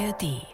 [0.00, 0.46] ARD.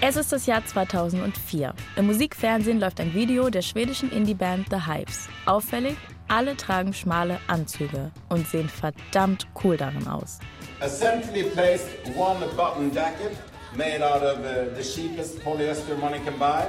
[0.00, 1.74] Es ist das Jahr 2004.
[1.96, 5.28] Im Musikfernsehen läuft ein Video der schwedischen Indie-Band The Hives.
[5.44, 5.96] Auffällig,
[6.28, 10.38] alle tragen schmale Anzüge und sehen verdammt cool darin aus.
[10.80, 11.86] A centrally placed
[12.16, 13.36] one button jacket
[13.76, 16.66] made out of uh, the cheapest polyester money can buy.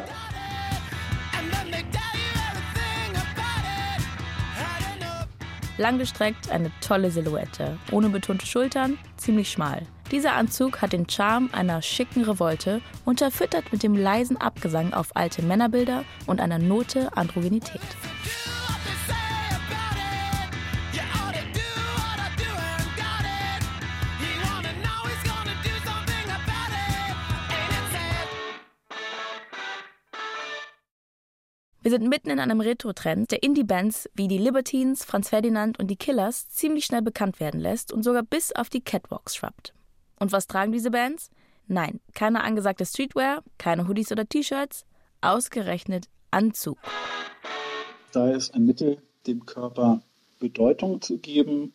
[5.81, 9.81] Langgestreckt eine tolle Silhouette, ohne betonte Schultern, ziemlich schmal.
[10.11, 15.41] Dieser Anzug hat den Charme einer schicken Revolte, unterfüttert mit dem leisen Abgesang auf alte
[15.41, 17.81] Männerbilder und einer Note Androgenität.
[31.83, 35.95] Wir sind mitten in einem Retro-Trend, der Indie-Bands wie die Libertines, Franz Ferdinand und die
[35.95, 39.73] Killers ziemlich schnell bekannt werden lässt und sogar bis auf die Catwalks schwappt.
[40.19, 41.31] Und was tragen diese Bands?
[41.65, 44.85] Nein, keine angesagte Streetwear, keine Hoodies oder T-Shirts,
[45.21, 46.77] ausgerechnet Anzug.
[48.11, 50.03] Da ist ein Mittel, dem Körper
[50.39, 51.73] Bedeutung zu geben.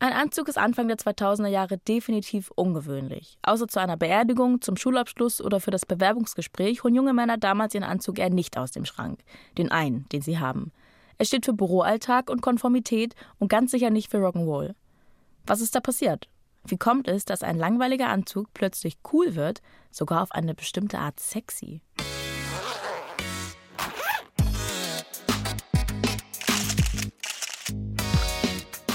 [0.00, 3.36] Ein Anzug ist Anfang der 2000er Jahre definitiv ungewöhnlich.
[3.42, 7.82] Außer zu einer Beerdigung, zum Schulabschluss oder für das Bewerbungsgespräch holen junge Männer damals ihren
[7.82, 9.18] Anzug eher nicht aus dem Schrank.
[9.56, 10.70] Den einen, den sie haben.
[11.16, 14.74] Er steht für Büroalltag und Konformität und ganz sicher nicht für Rock'n'Roll.
[15.48, 16.28] Was ist da passiert?
[16.64, 21.18] Wie kommt es, dass ein langweiliger Anzug plötzlich cool wird, sogar auf eine bestimmte Art
[21.18, 21.80] sexy?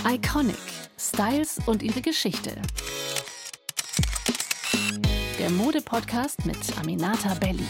[0.07, 0.72] Iconic.
[1.13, 2.59] Styles und ihre Geschichte.
[5.37, 7.67] Der Mode-Podcast mit Aminata Belli.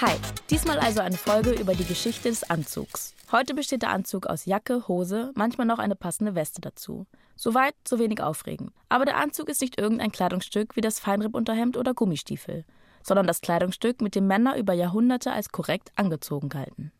[0.00, 0.14] Hi,
[0.48, 3.12] diesmal also eine Folge über die Geschichte des Anzugs.
[3.32, 7.08] Heute besteht der Anzug aus Jacke, Hose, manchmal noch eine passende Weste dazu.
[7.34, 8.70] Soweit, so wenig aufregend.
[8.88, 12.64] Aber der Anzug ist nicht irgendein Kleidungsstück wie das Feinrippunterhemd oder Gummistiefel,
[13.02, 16.92] sondern das Kleidungsstück, mit dem Männer über Jahrhunderte als korrekt angezogen galten.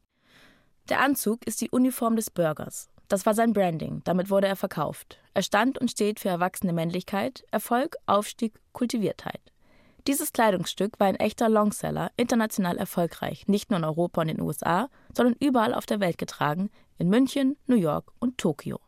[0.88, 2.90] Der Anzug ist die Uniform des Bürgers.
[3.08, 5.20] Das war sein Branding, damit wurde er verkauft.
[5.32, 9.40] Er stand und steht für erwachsene Männlichkeit, Erfolg, Aufstieg, Kultiviertheit.
[10.08, 14.88] Dieses Kleidungsstück war ein echter Longseller, international erfolgreich, nicht nur in Europa und den USA,
[15.14, 18.80] sondern überall auf der Welt getragen, in München, New York und Tokio.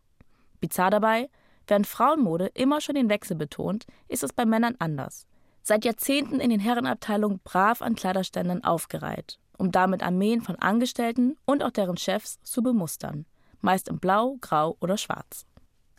[0.61, 1.29] Bizarr dabei,
[1.69, 5.27] während Frauenmode immer schon den Wechsel betont, ist es bei Männern anders.
[5.62, 11.62] Seit Jahrzehnten in den Herrenabteilungen brav an Kleiderständern aufgereiht, um damit Armeen von Angestellten und
[11.62, 13.27] auch deren Chefs zu bemustern
[13.61, 15.47] meist in Blau, Grau oder Schwarz.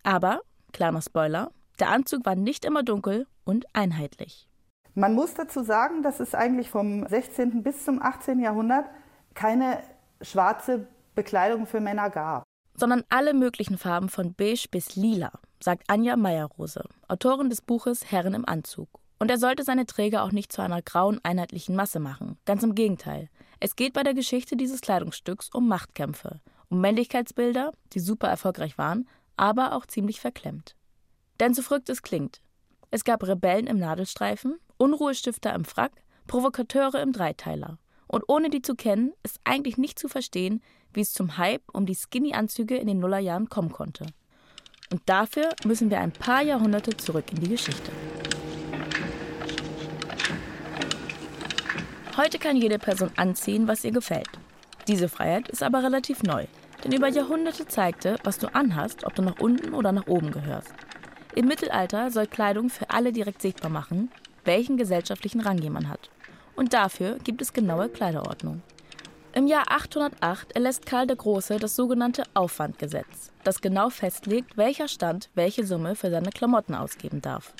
[0.04, 4.48] Aber, kleiner Spoiler, der Anzug war nicht immer dunkel und einheitlich.
[4.96, 7.64] Man muss dazu sagen, dass es eigentlich vom 16.
[7.64, 8.40] bis zum 18.
[8.40, 8.86] Jahrhundert
[9.34, 9.82] keine
[10.22, 12.44] schwarze Bekleidung für Männer gab.
[12.76, 15.32] Sondern alle möglichen Farben von beige bis lila,
[15.62, 18.90] sagt Anja Meyerrose, Autorin des Buches Herren im Anzug.
[19.20, 22.38] Und er sollte seine Träger auch nicht zu einer grauen, einheitlichen Masse machen.
[22.46, 23.30] Ganz im Gegenteil.
[23.60, 29.08] Es geht bei der Geschichte dieses Kleidungsstücks um Machtkämpfe um Männlichkeitsbilder, die super erfolgreich waren,
[29.38, 30.76] aber auch ziemlich verklemmt.
[31.40, 32.42] Denn so verrückt es klingt.
[32.92, 35.92] Es gab Rebellen im Nadelstreifen, Unruhestifter im Frack,
[36.28, 37.78] Provokateure im Dreiteiler.
[38.08, 40.62] Und ohne die zu kennen, ist eigentlich nicht zu verstehen,
[40.94, 44.08] wie es zum Hype um die Skinny-Anzüge in den Nullerjahren kommen konnte.
[44.92, 47.92] Und dafür müssen wir ein paar Jahrhunderte zurück in die Geschichte.
[52.18, 54.30] Heute kann jede Person anziehen, was ihr gefällt.
[54.88, 56.48] Diese Freiheit ist aber relativ neu.
[56.84, 60.74] Denn über Jahrhunderte zeigte, was du anhast, ob du nach unten oder nach oben gehörst.
[61.36, 64.12] Im Mittelalter soll Kleidung für alle direkt sichtbar machen,
[64.46, 66.10] welchen gesellschaftlichen Rang jemand hat.
[66.56, 68.62] Und dafür gibt es genaue Kleiderordnung.
[69.34, 75.30] Im Jahr 808 erlässt Karl der Große das sogenannte Aufwandgesetz, das genau festlegt, welcher Stand
[75.36, 77.54] welche Summe für seine Klamotten ausgeben darf.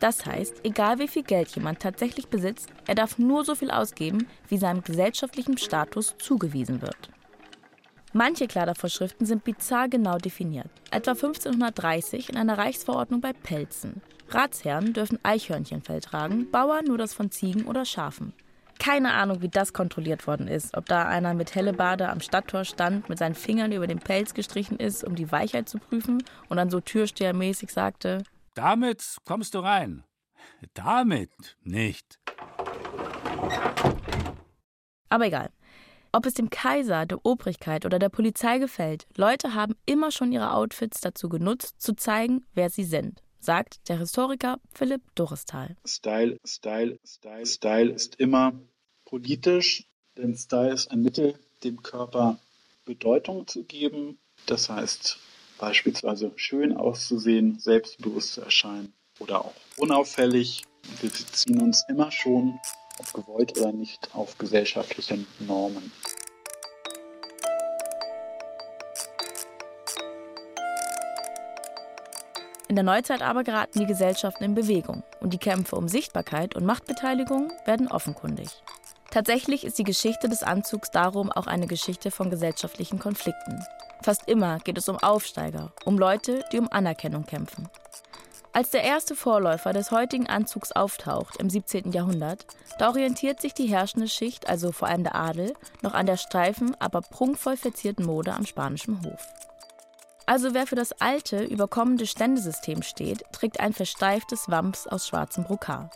[0.00, 4.26] Das heißt, egal wie viel Geld jemand tatsächlich besitzt, er darf nur so viel ausgeben,
[4.48, 7.08] wie seinem gesellschaftlichen Status zugewiesen wird.
[8.16, 14.02] Manche Kleidervorschriften sind bizarr genau definiert, etwa 1530 in einer Reichsverordnung bei Pelzen.
[14.28, 18.32] Ratsherren dürfen Eichhörnchenfell tragen, Bauern nur das von Ziegen oder Schafen.
[18.78, 23.08] Keine Ahnung, wie das kontrolliert worden ist, ob da einer mit Hellebade am Stadttor stand,
[23.08, 26.70] mit seinen Fingern über den Pelz gestrichen ist, um die Weichheit zu prüfen und dann
[26.70, 28.22] so türstehermäßig sagte:
[28.54, 30.04] Damit kommst du rein.
[30.74, 32.20] Damit nicht.
[35.08, 35.50] Aber egal.
[36.14, 40.52] Ob es dem Kaiser, der Obrigkeit oder der Polizei gefällt, Leute haben immer schon ihre
[40.52, 45.74] Outfits dazu genutzt, zu zeigen, wer sie sind, sagt der Historiker Philipp Doristal.
[45.84, 48.52] Style, Style, Style, Style ist immer
[49.04, 51.34] politisch, Denn Style ist ein Mittel,
[51.64, 52.38] dem Körper
[52.84, 54.20] Bedeutung zu geben.
[54.46, 55.18] Das heißt,
[55.58, 60.62] beispielsweise schön auszusehen, selbstbewusst zu erscheinen oder auch unauffällig.
[61.00, 62.60] Wir beziehen uns immer schon,
[62.98, 65.92] ob gewollt oder nicht, auf gesellschaftliche Normen.
[72.68, 76.64] In der Neuzeit aber geraten die Gesellschaften in Bewegung und die Kämpfe um Sichtbarkeit und
[76.64, 78.48] Machtbeteiligung werden offenkundig.
[79.10, 83.64] Tatsächlich ist die Geschichte des Anzugs darum auch eine Geschichte von gesellschaftlichen Konflikten.
[84.02, 87.68] Fast immer geht es um Aufsteiger, um Leute, die um Anerkennung kämpfen.
[88.54, 91.90] Als der erste Vorläufer des heutigen Anzugs auftaucht im 17.
[91.90, 92.46] Jahrhundert,
[92.78, 96.76] da orientiert sich die herrschende Schicht, also vor allem der Adel, noch an der steifen,
[96.78, 99.26] aber prunkvoll verzierten Mode am spanischen Hof.
[100.26, 105.90] Also wer für das alte, überkommene Ständesystem steht, trägt ein versteiftes Wams aus schwarzem Brokat.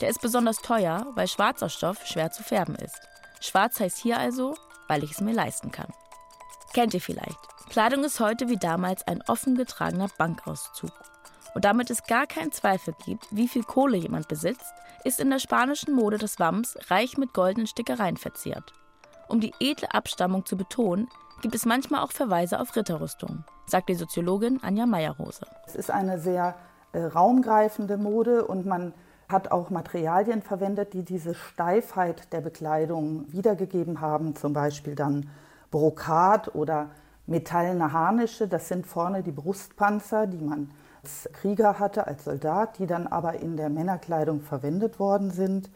[0.00, 3.00] Der ist besonders teuer, weil schwarzer Stoff schwer zu färben ist.
[3.40, 4.56] Schwarz heißt hier also,
[4.88, 5.92] weil ich es mir leisten kann.
[6.74, 7.38] Kennt ihr vielleicht?
[7.70, 10.90] Kleidung ist heute wie damals ein offen getragener Bankauszug.
[11.54, 15.38] Und damit es gar keinen Zweifel gibt, wie viel Kohle jemand besitzt, ist in der
[15.38, 18.72] spanischen Mode das Wams reich mit goldenen Stickereien verziert.
[19.28, 21.08] Um die edle Abstammung zu betonen,
[21.42, 25.46] gibt es manchmal auch Verweise auf Ritterrüstungen, sagt die Soziologin Anja Meyerrose.
[25.66, 26.54] Es ist eine sehr
[26.92, 28.94] äh, raumgreifende Mode und man
[29.28, 35.30] hat auch Materialien verwendet, die diese Steifheit der Bekleidung wiedergegeben haben, zum Beispiel dann
[35.70, 36.90] Brokat oder
[37.26, 38.46] metallene Harnische.
[38.46, 40.70] Das sind vorne die Brustpanzer, die man
[41.02, 45.70] als Krieger hatte, als Soldat, die dann aber in der Männerkleidung verwendet worden sind.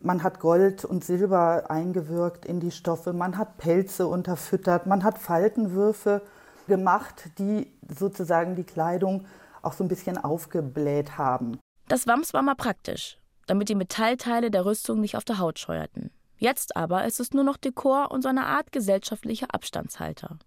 [0.00, 5.18] Man hat Gold und Silber eingewirkt in die Stoffe, man hat Pelze unterfüttert, man hat
[5.18, 6.22] Faltenwürfe
[6.66, 9.26] gemacht, die sozusagen die Kleidung
[9.62, 11.58] auch so ein bisschen aufgebläht haben.
[11.88, 16.10] Das Wams war mal praktisch, damit die Metallteile der Rüstung nicht auf der Haut scheuerten.
[16.36, 20.38] Jetzt aber ist es nur noch Dekor und so eine Art gesellschaftlicher Abstandshalter.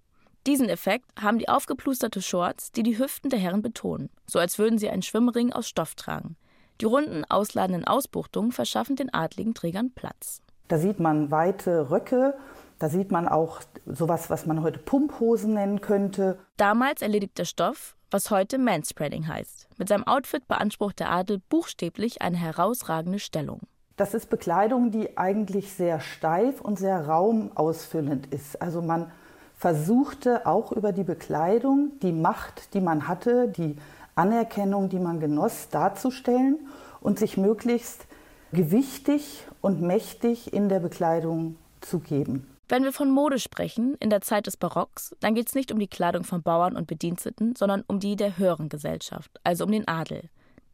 [0.47, 4.77] Diesen Effekt haben die aufgeplusterte Shorts, die die Hüften der Herren betonen, so als würden
[4.77, 6.35] sie einen Schwimmring aus Stoff tragen.
[6.81, 10.41] Die runden, ausladenden Ausbuchtungen verschaffen den adligen Trägern Platz.
[10.67, 12.35] Da sieht man weite Röcke,
[12.77, 16.37] da sieht man auch sowas, was man heute Pumphosen nennen könnte.
[16.57, 19.67] Damals erledigt der Stoff, was heute Manspreading heißt.
[19.77, 23.61] Mit seinem Outfit beansprucht der Adel buchstäblich eine herausragende Stellung.
[23.95, 28.61] Das ist Bekleidung, die eigentlich sehr steif und sehr raumausfüllend ist.
[28.61, 29.11] Also man
[29.57, 33.77] versuchte auch über die Bekleidung die Macht, die man hatte, die
[34.15, 36.59] Anerkennung, die man genoss, darzustellen
[37.01, 38.05] und sich möglichst
[38.51, 42.47] gewichtig und mächtig in der Bekleidung zu geben.
[42.67, 45.77] Wenn wir von Mode sprechen, in der Zeit des Barocks, dann geht es nicht um
[45.77, 49.87] die Kleidung von Bauern und Bediensteten, sondern um die der höheren Gesellschaft, also um den
[49.87, 50.29] Adel.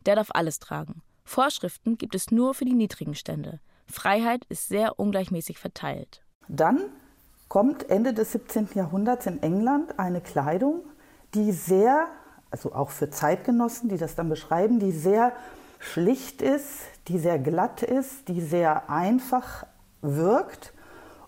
[0.05, 1.01] Der darf alles tragen.
[1.25, 3.59] Vorschriften gibt es nur für die niedrigen Stände.
[3.87, 6.21] Freiheit ist sehr ungleichmäßig verteilt.
[6.47, 6.79] Dann
[7.51, 8.69] kommt Ende des 17.
[8.75, 10.85] Jahrhunderts in England eine Kleidung,
[11.33, 12.07] die sehr
[12.49, 15.33] also auch für Zeitgenossen, die das dann beschreiben, die sehr
[15.77, 19.65] schlicht ist, die sehr glatt ist, die sehr einfach
[20.01, 20.71] wirkt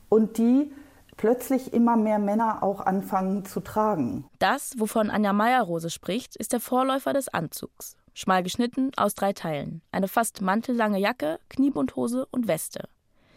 [0.07, 0.71] und die
[1.17, 4.23] plötzlich immer mehr Männer auch anfangen zu tragen.
[4.39, 7.97] Das, wovon Anja Meyerrose spricht, ist der Vorläufer des Anzugs.
[8.13, 9.81] Schmal geschnitten aus drei Teilen.
[9.91, 12.87] Eine fast mantellange Jacke, Kniebundhose und Weste.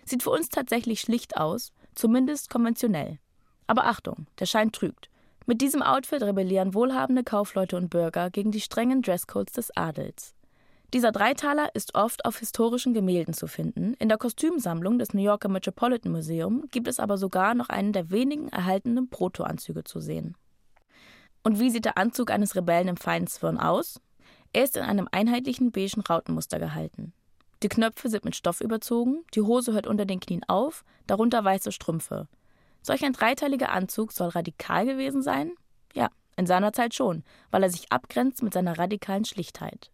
[0.05, 3.19] Sieht für uns tatsächlich schlicht aus, zumindest konventionell.
[3.67, 5.11] Aber Achtung, der Schein trügt.
[5.47, 10.35] Mit diesem Outfit rebellieren wohlhabende Kaufleute und Bürger gegen die strengen Dresscodes des Adels.
[10.95, 13.95] Dieser Dreitaler ist oft auf historischen Gemälden zu finden.
[13.95, 18.11] In der Kostümsammlung des New Yorker Metropolitan Museum gibt es aber sogar noch einen der
[18.11, 20.37] wenigen erhaltenen Protoanzüge zu sehen.
[21.43, 24.01] Und wie sieht der Anzug eines Rebellen im feinen Zwirn aus?
[24.53, 27.13] Er ist in einem einheitlichen beigen Rautenmuster gehalten.
[27.63, 31.73] Die Knöpfe sind mit Stoff überzogen, die Hose hört unter den Knien auf, darunter weiße
[31.73, 32.29] Strümpfe.
[32.83, 35.53] Solch ein dreiteiliger Anzug soll radikal gewesen sein?
[35.95, 39.91] Ja, in seiner Zeit schon, weil er sich abgrenzt mit seiner radikalen Schlichtheit.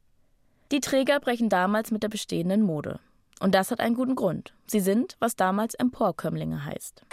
[0.72, 2.98] Die Träger brechen damals mit der bestehenden Mode.
[3.40, 4.54] Und das hat einen guten Grund.
[4.66, 7.04] Sie sind, was damals Emporkömmlinge heißt.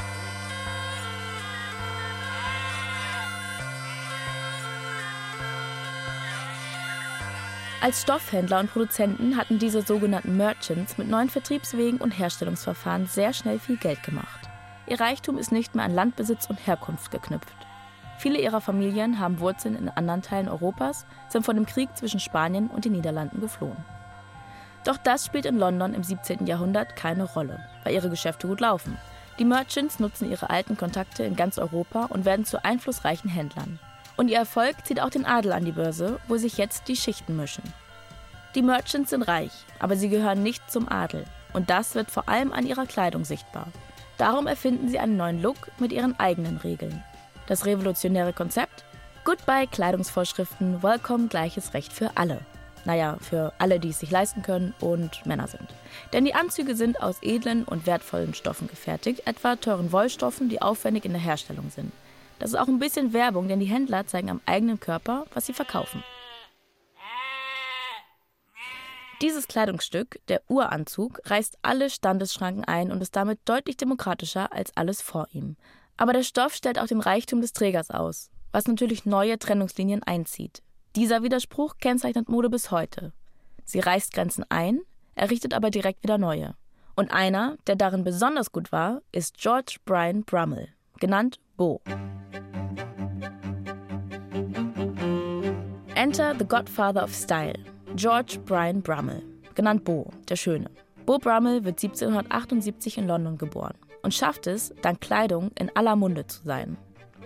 [7.82, 13.58] Als Stoffhändler und Produzenten hatten diese sogenannten Merchants mit neuen Vertriebswegen und Herstellungsverfahren sehr schnell
[13.58, 14.50] viel Geld gemacht.
[14.88, 17.56] Ihr Reichtum ist nicht mehr an Landbesitz und Herkunft geknüpft.
[18.18, 22.68] Viele ihrer Familien haben Wurzeln in anderen Teilen Europas, sind von dem Krieg zwischen Spanien
[22.68, 23.78] und den Niederlanden geflohen.
[24.84, 26.48] Doch das spielt in London im 17.
[26.48, 28.98] Jahrhundert keine Rolle, weil ihre Geschäfte gut laufen.
[29.40, 33.80] Die Merchants nutzen ihre alten Kontakte in ganz Europa und werden zu einflussreichen Händlern.
[34.20, 37.38] Und ihr Erfolg zieht auch den Adel an die Börse, wo sich jetzt die Schichten
[37.38, 37.64] mischen.
[38.54, 41.24] Die Merchants sind reich, aber sie gehören nicht zum Adel.
[41.54, 43.68] Und das wird vor allem an ihrer Kleidung sichtbar.
[44.18, 47.02] Darum erfinden sie einen neuen Look mit ihren eigenen Regeln.
[47.48, 48.84] Das revolutionäre Konzept?
[49.24, 52.42] Goodbye Kleidungsvorschriften, Welcome gleiches Recht für alle.
[52.84, 55.70] Naja, für alle, die es sich leisten können und Männer sind.
[56.12, 61.06] Denn die Anzüge sind aus edlen und wertvollen Stoffen gefertigt, etwa teuren Wollstoffen, die aufwendig
[61.06, 61.94] in der Herstellung sind.
[62.40, 65.54] Das ist auch ein bisschen Werbung, denn die Händler zeigen am eigenen Körper, was sie
[65.54, 66.04] verkaufen.
[69.22, 75.02] Dieses Kleidungsstück, der Uranzug, reißt alle Standesschranken ein und ist damit deutlich demokratischer als alles
[75.02, 75.58] vor ihm.
[75.98, 80.64] Aber der Stoff stellt auch den Reichtum des Trägers aus, was natürlich neue Trennungslinien einzieht.
[80.96, 83.12] Dieser Widerspruch kennzeichnet Mode bis heute.
[83.66, 84.80] Sie reißt Grenzen ein,
[85.16, 86.56] errichtet aber direkt wieder neue.
[86.96, 90.70] Und einer, der darin besonders gut war, ist George Brian Brummel,
[91.00, 91.82] genannt Bo.
[95.96, 97.58] Enter the Godfather of Style,
[97.96, 99.24] George Brian Brummel,
[99.56, 100.70] genannt Bo, der Schöne.
[101.06, 106.28] Bo Brummel wird 1778 in London geboren und schafft es, dank Kleidung in aller Munde
[106.28, 106.78] zu sein.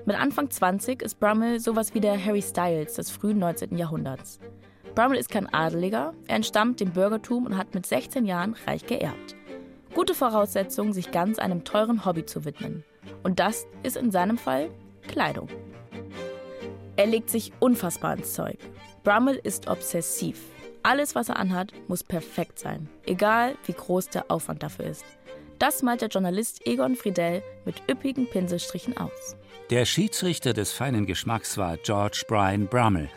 [0.06, 3.78] Mit Anfang 20 ist Brummel sowas wie der Harry Styles des frühen 19.
[3.78, 4.40] Jahrhunderts.
[4.96, 9.36] Brummel ist kein Adeliger, er entstammt dem Bürgertum und hat mit 16 Jahren reich geerbt.
[9.96, 12.84] Gute Voraussetzungen, sich ganz einem teuren Hobby zu widmen.
[13.24, 14.70] Und das ist in seinem Fall
[15.08, 15.50] Kleidung.
[16.96, 18.58] Er legt sich unfassbar ins Zeug.
[19.04, 20.40] Brummel ist obsessiv.
[20.84, 25.06] Alles, was er anhat, muss perfekt sein, egal wie groß der Aufwand dafür ist.
[25.60, 29.38] Das malt der Journalist Egon Friedel mit üppigen Pinselstrichen aus.
[29.70, 33.10] Der Schiedsrichter des feinen Geschmacks war George Brian Brummel,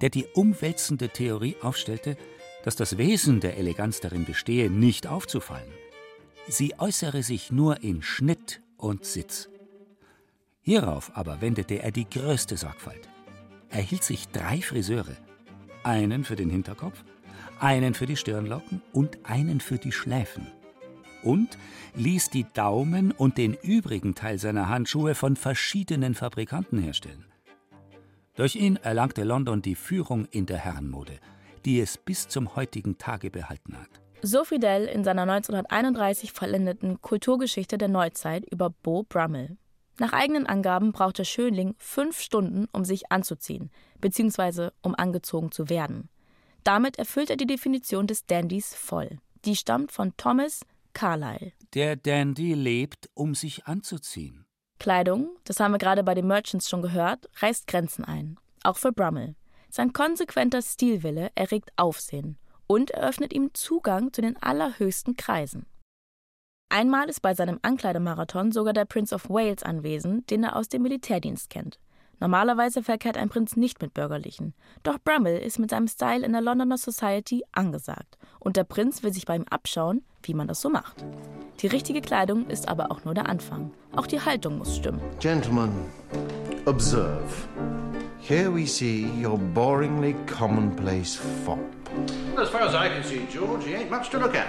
[0.00, 2.16] der die umwälzende Theorie aufstellte,
[2.64, 5.68] dass das Wesen der Eleganz darin bestehe, nicht aufzufallen.
[6.48, 9.48] Sie äußere sich nur in Schnitt und Sitz.
[10.60, 13.08] Hierauf aber wendete er die größte Sorgfalt.
[13.70, 15.16] Er hielt sich drei Friseure,
[15.82, 17.04] einen für den Hinterkopf,
[17.58, 20.46] einen für die Stirnlocken und einen für die Schläfen
[21.22, 21.58] und
[21.94, 27.24] ließ die Daumen und den übrigen Teil seiner Handschuhe von verschiedenen Fabrikanten herstellen.
[28.34, 31.18] Durch ihn erlangte London die Führung in der Herrenmode,
[31.64, 34.03] die es bis zum heutigen Tage behalten hat.
[34.26, 39.58] So Fidel in seiner 1931 vollendeten Kulturgeschichte der Neuzeit über Beau Brummel.
[39.98, 45.68] Nach eigenen Angaben braucht der Schönling fünf Stunden, um sich anzuziehen, beziehungsweise um angezogen zu
[45.68, 46.08] werden.
[46.62, 49.18] Damit erfüllt er die Definition des Dandys voll.
[49.44, 50.62] Die stammt von Thomas
[50.94, 51.52] Carlyle.
[51.74, 54.46] Der Dandy lebt, um sich anzuziehen.
[54.78, 58.38] Kleidung, das haben wir gerade bei den Merchants schon gehört, reißt Grenzen ein.
[58.62, 59.34] Auch für Brummel.
[59.68, 65.66] Sein konsequenter Stilwille erregt Aufsehen und eröffnet ihm Zugang zu den allerhöchsten Kreisen.
[66.68, 70.82] Einmal ist bei seinem Ankleidemarathon sogar der Prince of Wales anwesend, den er aus dem
[70.82, 71.78] Militärdienst kennt.
[72.20, 74.54] Normalerweise verkehrt ein Prinz nicht mit Bürgerlichen.
[74.82, 78.18] Doch Brummel ist mit seinem Style in der Londoner Society angesagt.
[78.38, 81.04] Und der Prinz will sich bei ihm abschauen, wie man das so macht.
[81.60, 83.72] Die richtige Kleidung ist aber auch nur der Anfang.
[83.94, 85.00] Auch die Haltung muss stimmen.
[85.20, 85.72] Gentlemen,
[86.64, 87.28] observe.
[88.24, 91.14] Here we see your boringly commonplace
[91.44, 91.58] fop.
[92.38, 94.48] As far as I can see, George, he ain't much to look at.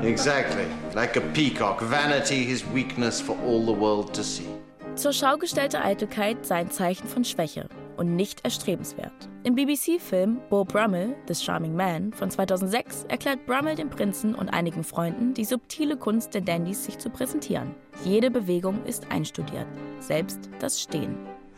[0.04, 0.66] exactly.
[0.94, 4.46] Like a peacock, vanity his weakness for all the world to see.
[4.94, 9.28] Zur Schau gestellte Eitelkeit sei ein Zeichen von Schwäche und nicht erstrebenswert.
[9.42, 14.84] Im BBC-Film Beau Brummel, The Charming Man von 2006 erklärt Brummel dem Prinzen und einigen
[14.84, 17.74] Freunden die subtile Kunst der Dandys, sich zu präsentieren.
[18.04, 19.66] Jede Bewegung ist einstudiert,
[19.98, 21.16] selbst das Stehen.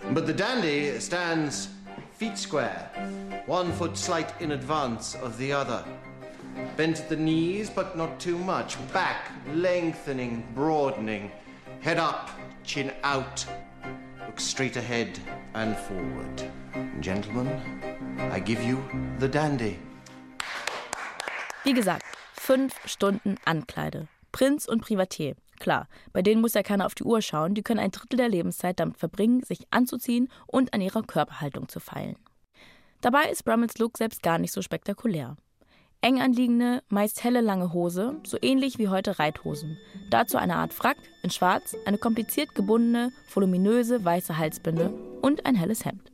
[0.09, 1.69] But the dandy stands
[2.13, 2.91] feet square,
[3.47, 5.85] one foot slight in advance of the other.
[6.77, 8.77] Bent at the knees, but not too much.
[8.93, 11.31] Back lengthening, broadening.
[11.81, 12.31] Head up,
[12.65, 13.45] chin out.
[14.27, 15.19] Look straight ahead
[15.55, 16.43] and forward.
[17.01, 17.49] Gentlemen,
[18.33, 18.83] I give you
[19.19, 19.79] the dandy.
[21.65, 22.05] Wie gesagt,
[22.35, 24.09] fünf Stunden Ankleide.
[24.33, 25.35] Prinz und Privatier.
[25.61, 28.31] Klar, bei denen muss ja keiner auf die Uhr schauen, die können ein Drittel der
[28.31, 32.17] Lebenszeit damit verbringen, sich anzuziehen und an ihrer Körperhaltung zu feilen.
[33.03, 35.37] Dabei ist Brummels Look selbst gar nicht so spektakulär.
[36.01, 39.77] Eng anliegende, meist helle lange Hose, so ähnlich wie heute Reithosen.
[40.09, 44.91] Dazu eine Art Frack in schwarz, eine kompliziert gebundene, voluminöse weiße Halsbinde
[45.21, 46.11] und ein helles Hemd.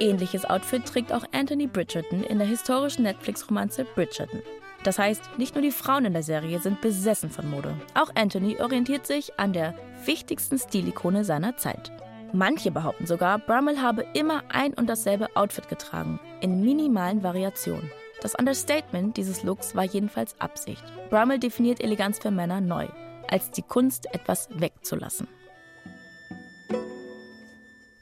[0.00, 4.42] Ähnliches Outfit trägt auch Anthony Bridgerton in der historischen Netflix-Romanze Bridgerton.
[4.84, 7.74] Das heißt, nicht nur die Frauen in der Serie sind besessen von Mode.
[7.94, 9.74] Auch Anthony orientiert sich an der
[10.04, 11.90] wichtigsten Stilikone seiner Zeit.
[12.32, 17.90] Manche behaupten sogar, Brummel habe immer ein und dasselbe Outfit getragen, in minimalen Variationen.
[18.20, 20.82] Das Understatement dieses Looks war jedenfalls Absicht.
[21.08, 22.86] Brummel definiert Eleganz für Männer neu,
[23.30, 25.28] als die Kunst, etwas wegzulassen.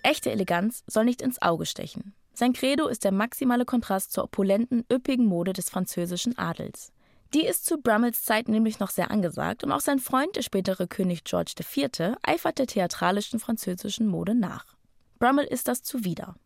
[0.06, 2.14] Echte Eleganz soll nicht ins Auge stechen.
[2.32, 6.92] Sein Credo ist der maximale Kontrast zur opulenten, üppigen Mode des französischen Adels.
[7.34, 10.86] Die ist zu Brummels Zeit nämlich noch sehr angesagt und auch sein Freund, der spätere
[10.86, 14.76] König George IV., eifert der theatralischen französischen Mode nach.
[15.18, 16.36] Brummel ist das zuwider.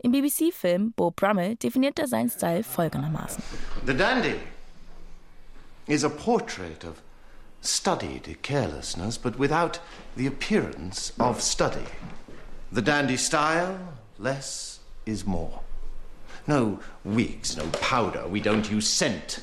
[0.00, 3.42] Im BBC-Film Beau Brummel definiert er seinen Style folgendermaßen:
[3.84, 4.36] The dandy
[5.88, 7.02] is a portrait of
[7.64, 9.80] studied carelessness, but without
[10.14, 11.84] the appearance of study.
[12.70, 13.78] The dandy style,
[14.18, 15.60] less is more.
[16.46, 19.40] No wigs, no powder, we don't use scent.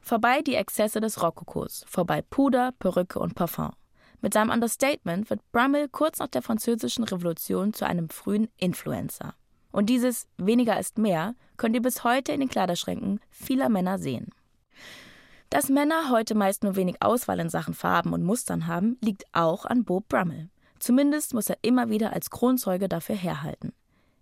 [0.00, 3.70] Vorbei die Exzesse des Rokokos, vorbei Puder, Perücke und Parfum.
[4.20, 9.34] Mit seinem Understatement wird Brummel kurz nach der Französischen Revolution zu einem frühen Influencer.
[9.70, 14.30] Und dieses weniger ist mehr könnt ihr bis heute in den Kleiderschränken vieler Männer sehen.
[15.48, 19.64] Dass Männer heute meist nur wenig Auswahl in Sachen Farben und Mustern haben, liegt auch
[19.64, 20.48] an Bob Brummel.
[20.84, 23.72] Zumindest muss er immer wieder als Kronzeuge dafür herhalten.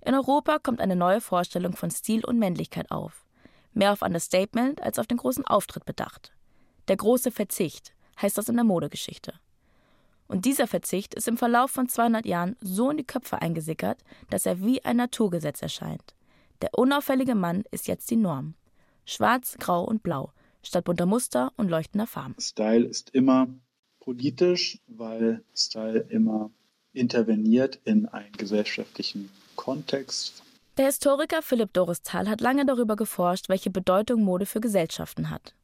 [0.01, 3.27] In Europa kommt eine neue Vorstellung von Stil und Männlichkeit auf.
[3.73, 6.33] Mehr auf Understatement als auf den großen Auftritt bedacht.
[6.87, 9.35] Der große Verzicht heißt das in der Modegeschichte.
[10.29, 13.99] Und dieser Verzicht ist im Verlauf von 200 Jahren so in die Köpfe eingesickert,
[14.31, 16.15] dass er wie ein Naturgesetz erscheint.
[16.61, 18.55] Der unauffällige Mann ist jetzt die Norm.
[19.05, 22.37] Schwarz, Grau und Blau, statt bunter Muster und leuchtender Farben.
[22.39, 23.49] Style ist immer
[24.03, 26.51] politisch, weil Style immer
[26.93, 30.43] interveniert in einen gesellschaftlichen Kontext.
[30.77, 35.55] Der Historiker Philipp Doristal hat lange darüber geforscht, welche Bedeutung Mode für Gesellschaften hat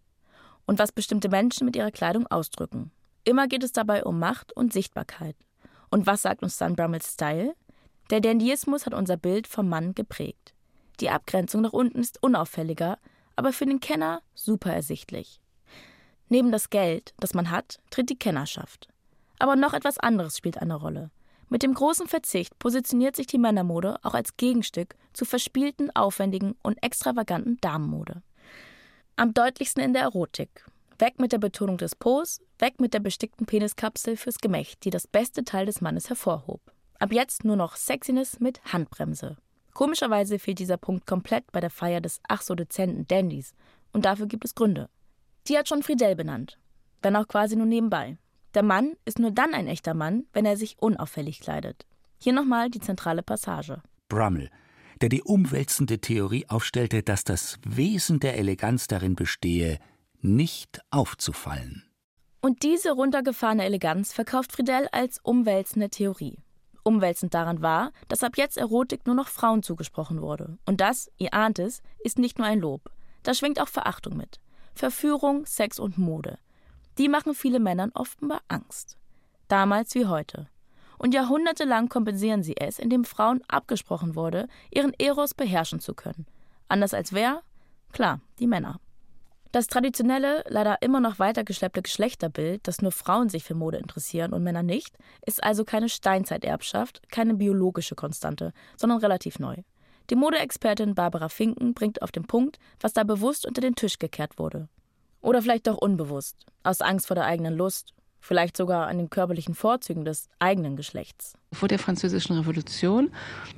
[0.66, 2.92] und was bestimmte Menschen mit ihrer Kleidung ausdrücken.
[3.24, 5.34] Immer geht es dabei um Macht und Sichtbarkeit.
[5.90, 7.54] Und was sagt uns dann Brummels Style?
[8.10, 10.54] Der Dandyismus hat unser Bild vom Mann geprägt.
[11.00, 12.98] Die Abgrenzung nach unten ist unauffälliger,
[13.34, 15.40] aber für den Kenner super ersichtlich.
[16.28, 18.88] Neben das Geld, das man hat, tritt die Kennerschaft.
[19.38, 21.10] Aber noch etwas anderes spielt eine Rolle.
[21.48, 26.82] Mit dem großen Verzicht positioniert sich die Männermode auch als Gegenstück zu verspielten, aufwendigen und
[26.82, 28.22] extravaganten Damenmode.
[29.16, 30.66] Am deutlichsten in der Erotik.
[30.98, 35.06] Weg mit der Betonung des Po's, weg mit der bestickten Peniskapsel fürs Gemächt, die das
[35.06, 36.60] beste Teil des Mannes hervorhob.
[36.98, 39.36] Ab jetzt nur noch Sexiness mit Handbremse.
[39.72, 43.54] Komischerweise fehlt dieser Punkt komplett bei der Feier des ach so dezenten Dandys.
[43.92, 44.88] Und dafür gibt es Gründe.
[45.48, 46.58] Die hat schon Friedel benannt.
[47.00, 48.18] Wenn auch quasi nur nebenbei.
[48.54, 51.86] Der Mann ist nur dann ein echter Mann, wenn er sich unauffällig kleidet.
[52.18, 53.82] Hier nochmal die zentrale Passage.
[54.08, 54.50] Brummel,
[55.00, 59.78] der die umwälzende Theorie aufstellte, dass das Wesen der Eleganz darin bestehe,
[60.20, 61.84] nicht aufzufallen.
[62.40, 66.38] Und diese runtergefahrene Eleganz verkauft Friedel als umwälzende Theorie.
[66.82, 70.58] Umwälzend daran war, dass ab jetzt Erotik nur noch Frauen zugesprochen wurde.
[70.64, 72.90] Und das, ihr ahnt es, ist nicht nur ein Lob.
[73.22, 74.40] Da schwingt auch Verachtung mit.
[74.78, 76.38] Verführung, Sex und Mode.
[76.98, 78.96] Die machen viele Männern offenbar Angst.
[79.48, 80.48] Damals wie heute.
[80.98, 86.26] Und jahrhundertelang kompensieren sie es, indem Frauen abgesprochen wurde, ihren Eros beherrschen zu können.
[86.68, 87.42] Anders als wer?
[87.92, 88.80] Klar, die Männer.
[89.50, 94.44] Das traditionelle, leider immer noch weitergeschleppte Geschlechterbild, dass nur Frauen sich für Mode interessieren und
[94.44, 99.56] Männer nicht, ist also keine Steinzeiterbschaft, keine biologische Konstante, sondern relativ neu.
[100.10, 104.38] Die Modeexpertin Barbara Finken bringt auf den Punkt, was da bewusst unter den Tisch gekehrt
[104.38, 104.68] wurde.
[105.20, 109.54] Oder vielleicht doch unbewusst, aus Angst vor der eigenen Lust, vielleicht sogar an den körperlichen
[109.54, 111.34] Vorzügen des eigenen Geschlechts.
[111.52, 113.10] Vor der Französischen Revolution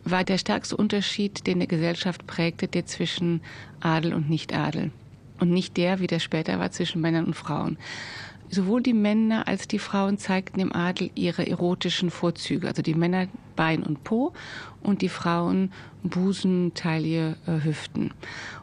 [0.04, 3.42] war der stärkste Unterschied, den eine Gesellschaft prägte, der zwischen
[3.80, 4.90] Adel und Nichtadel
[5.38, 7.78] und nicht der, wie der später war, zwischen Männern und Frauen.
[8.50, 12.66] Sowohl die Männer als die Frauen zeigten im Adel ihre erotischen Vorzüge.
[12.66, 14.32] Also die Männer Bein und Po
[14.82, 18.12] und die Frauen Busen, Taille, äh, Hüften.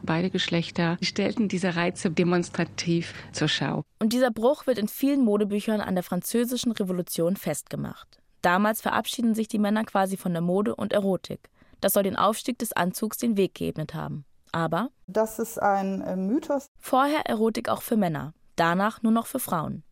[0.02, 3.84] Beide Geschlechter stellten diese Reize demonstrativ zur Schau.
[4.00, 8.18] Und dieser Bruch wird in vielen Modebüchern an der Französischen Revolution festgemacht.
[8.42, 11.48] Damals verabschieden sich die Männer quasi von der Mode und Erotik.
[11.80, 14.24] Das soll den Aufstieg des Anzugs den Weg geebnet haben.
[14.52, 16.66] Aber das ist ein äh, Mythos.
[16.78, 19.82] Vorher Erotik auch für Männer, danach nur noch für Frauen.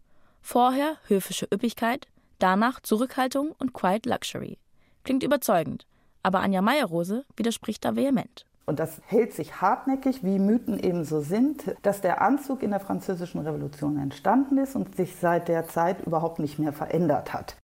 [0.41, 2.07] Vorher höfische Üppigkeit,
[2.39, 4.59] danach Zurückhaltung und Quiet Luxury.
[5.05, 5.87] Klingt überzeugend,
[6.23, 8.47] aber Anja Meyerrose widerspricht da vehement.
[8.67, 12.81] Und das hält sich hartnäckig, wie Mythen eben so sind, dass der Anzug in der
[12.81, 17.57] Französischen Revolution entstanden ist und sich seit der Zeit überhaupt nicht mehr verändert hat.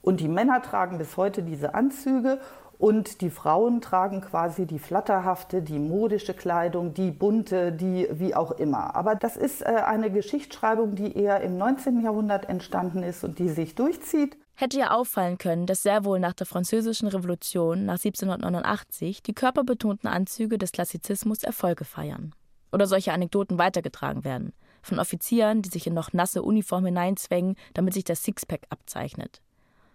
[0.00, 2.40] Und die Männer tragen bis heute diese Anzüge
[2.80, 8.52] und die Frauen tragen quasi die flatterhafte, die modische Kleidung, die bunte, die wie auch
[8.52, 8.96] immer.
[8.96, 12.00] Aber das ist äh, eine Geschichtsschreibung, die eher im 19.
[12.00, 14.38] Jahrhundert entstanden ist und die sich durchzieht.
[14.54, 20.08] Hätte ja auffallen können, dass sehr wohl nach der Französischen Revolution nach 1789 die körperbetonten
[20.08, 22.34] Anzüge des Klassizismus Erfolge feiern.
[22.72, 24.54] Oder solche Anekdoten weitergetragen werden.
[24.80, 29.42] Von Offizieren, die sich in noch nasse Uniform hineinzwängen, damit sich der Sixpack abzeichnet.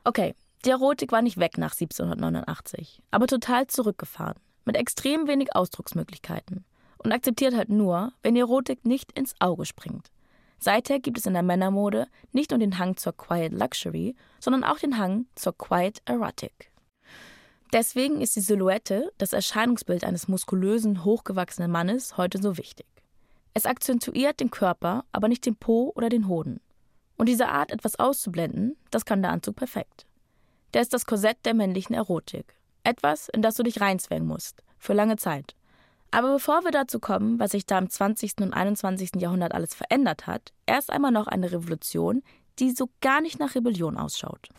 [0.04, 0.36] Okay,
[0.66, 6.66] Die Erotik war nicht weg nach 1789, aber total zurückgefahren, mit extrem wenig Ausdrucksmöglichkeiten
[6.98, 10.10] und akzeptiert halt nur, wenn die Erotik nicht ins Auge springt.
[10.58, 14.80] Seither gibt es in der Männermode nicht nur den Hang zur Quiet Luxury, sondern auch
[14.80, 16.72] den Hang zur Quiet Erotic.
[17.72, 22.88] Deswegen ist die Silhouette, das Erscheinungsbild eines muskulösen, hochgewachsenen Mannes, heute so wichtig.
[23.54, 26.60] Es akzentuiert den Körper, aber nicht den Po oder den Hoden.
[27.18, 30.08] Und diese Art, etwas auszublenden, das kann der Anzug perfekt.
[30.76, 32.54] Der ist das Korsett der männlichen Erotik.
[32.84, 35.56] Etwas, in das du dich reinzwängen musst, für lange Zeit.
[36.12, 38.42] Aber bevor wir dazu kommen, was sich da im 20.
[38.42, 39.12] und 21.
[39.16, 42.24] Jahrhundert alles verändert hat, erst einmal noch eine Revolution,
[42.60, 44.50] die so gar nicht nach Rebellion ausschaut.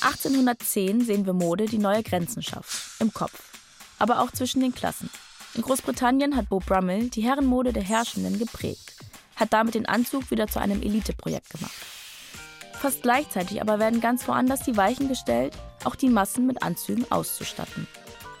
[0.00, 3.00] 1810 sehen wir Mode, die neue Grenzen schafft.
[3.00, 3.52] Im Kopf.
[4.00, 5.08] Aber auch zwischen den Klassen.
[5.54, 8.96] In Großbritannien hat Beau Brummel die Herrenmode der Herrschenden geprägt,
[9.36, 11.72] hat damit den Anzug wieder zu einem Eliteprojekt gemacht.
[12.72, 17.86] Fast gleichzeitig aber werden ganz woanders die Weichen gestellt, auch die Massen mit Anzügen auszustatten.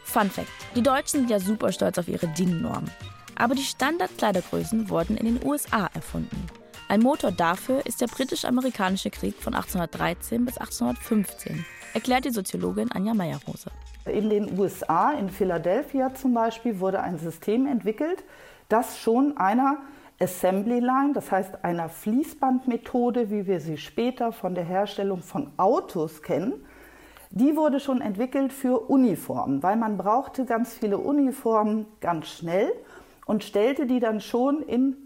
[0.02, 2.84] Fun Fact: Die Deutschen sind ja super stolz auf ihre DIN-Norm.
[3.36, 6.46] Aber die Standardkleidergrößen wurden in den USA erfunden.
[6.88, 13.14] Ein Motor dafür ist der britisch-amerikanische Krieg von 1813 bis 1815, erklärt die Soziologin Anja
[13.14, 13.70] Meyerrose.
[14.06, 18.22] In den USA, in Philadelphia zum Beispiel, wurde ein System entwickelt,
[18.68, 19.78] das schon einer
[20.20, 26.22] Assembly Line, das heißt einer Fließbandmethode, wie wir sie später von der Herstellung von Autos
[26.22, 26.52] kennen,
[27.30, 32.72] die wurde schon entwickelt für Uniformen, weil man brauchte ganz viele Uniformen ganz schnell
[33.26, 34.96] und stellte die dann schon in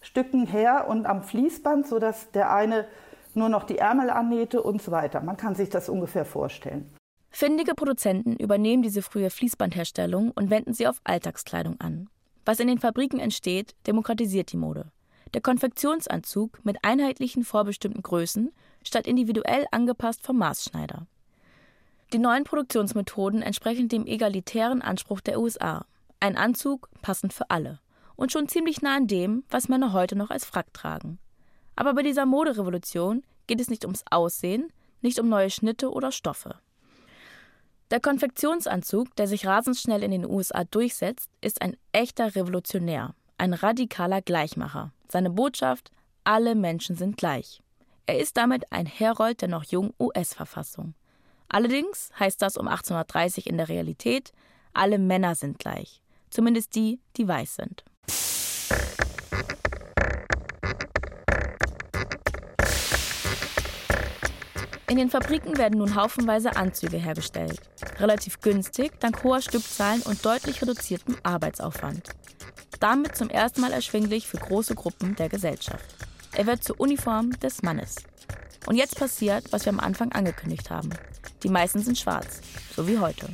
[0.00, 2.86] Stücken her und am Fließband, sodass der eine
[3.34, 5.20] nur noch die Ärmel annähte und so weiter.
[5.20, 6.97] Man kann sich das ungefähr vorstellen.
[7.30, 12.08] Findige Produzenten übernehmen diese frühe Fließbandherstellung und wenden sie auf Alltagskleidung an.
[12.44, 14.90] Was in den Fabriken entsteht, demokratisiert die Mode.
[15.34, 18.50] Der Konfektionsanzug mit einheitlichen vorbestimmten Größen
[18.82, 21.06] statt individuell angepasst vom Maßschneider.
[22.14, 25.84] Die neuen Produktionsmethoden entsprechen dem egalitären Anspruch der USA.
[26.20, 27.80] Ein Anzug passend für alle
[28.16, 31.18] und schon ziemlich nah an dem, was Männer heute noch als Frack tragen.
[31.76, 36.56] Aber bei dieser Moderevolution geht es nicht ums Aussehen, nicht um neue Schnitte oder Stoffe.
[37.90, 43.54] Der Konfektionsanzug, der sich rasend schnell in den USA durchsetzt, ist ein echter Revolutionär, ein
[43.54, 44.92] radikaler Gleichmacher.
[45.08, 45.90] Seine Botschaft:
[46.22, 47.62] alle Menschen sind gleich.
[48.04, 50.94] Er ist damit ein Herold der noch jungen US-Verfassung.
[51.48, 54.32] Allerdings heißt das um 1830 in der Realität:
[54.74, 57.84] alle Männer sind gleich, zumindest die, die weiß sind.
[64.88, 67.60] In den Fabriken werden nun haufenweise Anzüge hergestellt.
[67.98, 72.08] Relativ günstig, dank hoher Stückzahlen und deutlich reduziertem Arbeitsaufwand.
[72.80, 75.84] Damit zum ersten Mal erschwinglich für große Gruppen der Gesellschaft.
[76.32, 77.96] Er wird zur Uniform des Mannes.
[78.66, 80.90] Und jetzt passiert, was wir am Anfang angekündigt haben.
[81.42, 82.40] Die meisten sind schwarz,
[82.74, 83.28] so wie heute.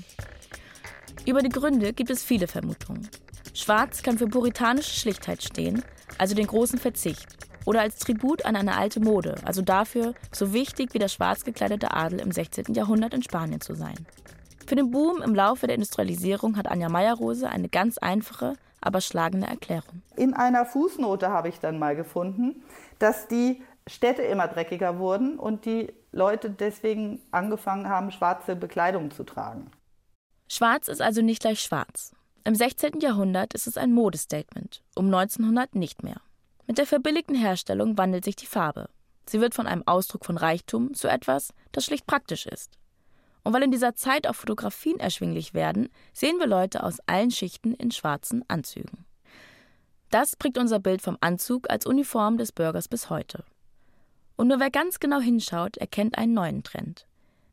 [1.24, 3.08] Über die Gründe gibt es viele Vermutungen.
[3.54, 5.84] Schwarz kann für puritanische Schlichtheit stehen,
[6.18, 7.28] also den großen Verzicht,
[7.64, 11.92] oder als Tribut an eine alte Mode, also dafür, so wichtig wie der schwarz gekleidete
[11.92, 12.74] Adel im 16.
[12.74, 14.06] Jahrhundert in Spanien zu sein.
[14.66, 19.46] Für den Boom im Laufe der Industrialisierung hat Anja Meyerrose eine ganz einfache, aber schlagende
[19.46, 20.02] Erklärung.
[20.16, 22.62] In einer Fußnote habe ich dann mal gefunden,
[22.98, 29.24] dass die Städte immer dreckiger wurden und die Leute deswegen angefangen haben, schwarze Bekleidung zu
[29.24, 29.70] tragen.
[30.48, 32.12] Schwarz ist also nicht gleich schwarz.
[32.44, 33.00] Im 16.
[33.00, 36.20] Jahrhundert ist es ein Modestatement, um 1900 nicht mehr.
[36.66, 38.88] Mit der verbilligten Herstellung wandelt sich die Farbe.
[39.26, 42.78] Sie wird von einem Ausdruck von Reichtum zu etwas, das schlicht praktisch ist.
[43.42, 47.74] Und weil in dieser Zeit auch Fotografien erschwinglich werden, sehen wir Leute aus allen Schichten
[47.74, 49.04] in schwarzen Anzügen.
[50.10, 53.44] Das prägt unser Bild vom Anzug als Uniform des Bürgers bis heute.
[54.36, 57.06] Und nur wer ganz genau hinschaut, erkennt einen neuen Trend.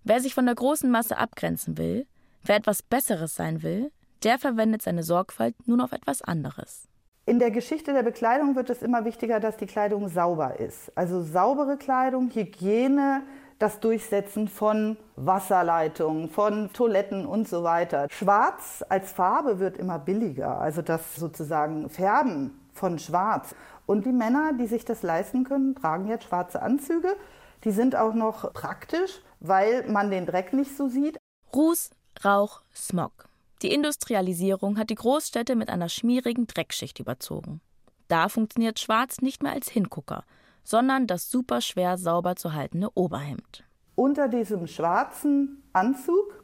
[0.03, 2.07] Wer sich von der großen Masse abgrenzen will,
[2.43, 3.91] wer etwas Besseres sein will,
[4.23, 6.87] der verwendet seine Sorgfalt nun auf etwas anderes.
[7.25, 10.91] In der Geschichte der Bekleidung wird es immer wichtiger, dass die Kleidung sauber ist.
[10.95, 13.21] Also saubere Kleidung, Hygiene,
[13.59, 18.07] das Durchsetzen von Wasserleitungen, von Toiletten und so weiter.
[18.09, 23.53] Schwarz als Farbe wird immer billiger, also das sozusagen Färben von Schwarz.
[23.85, 27.15] Und die Männer, die sich das leisten können, tragen jetzt schwarze Anzüge.
[27.63, 31.19] Die sind auch noch praktisch, weil man den Dreck nicht so sieht.
[31.53, 31.91] Ruß,
[32.25, 33.30] Rauch, Smog.
[33.61, 37.61] Die Industrialisierung hat die Großstädte mit einer schmierigen Dreckschicht überzogen.
[38.07, 40.23] Da funktioniert Schwarz nicht mehr als Hingucker,
[40.63, 43.63] sondern das superschwer sauber zu haltende Oberhemd.
[43.95, 46.43] Unter diesem schwarzen Anzug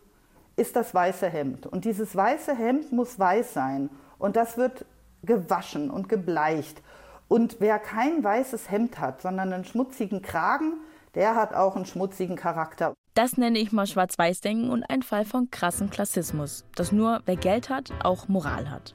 [0.56, 1.66] ist das weiße Hemd.
[1.66, 3.90] Und dieses weiße Hemd muss weiß sein.
[4.20, 4.86] Und das wird
[5.24, 6.82] gewaschen und gebleicht.
[7.28, 10.74] Und wer kein weißes Hemd hat, sondern einen schmutzigen Kragen,
[11.18, 12.94] der hat auch einen schmutzigen Charakter.
[13.16, 17.72] Das nenne ich mal Schwarz-Weiß-Denken und ein Fall von krassen Klassismus, dass nur wer Geld
[17.72, 18.94] hat, auch Moral hat.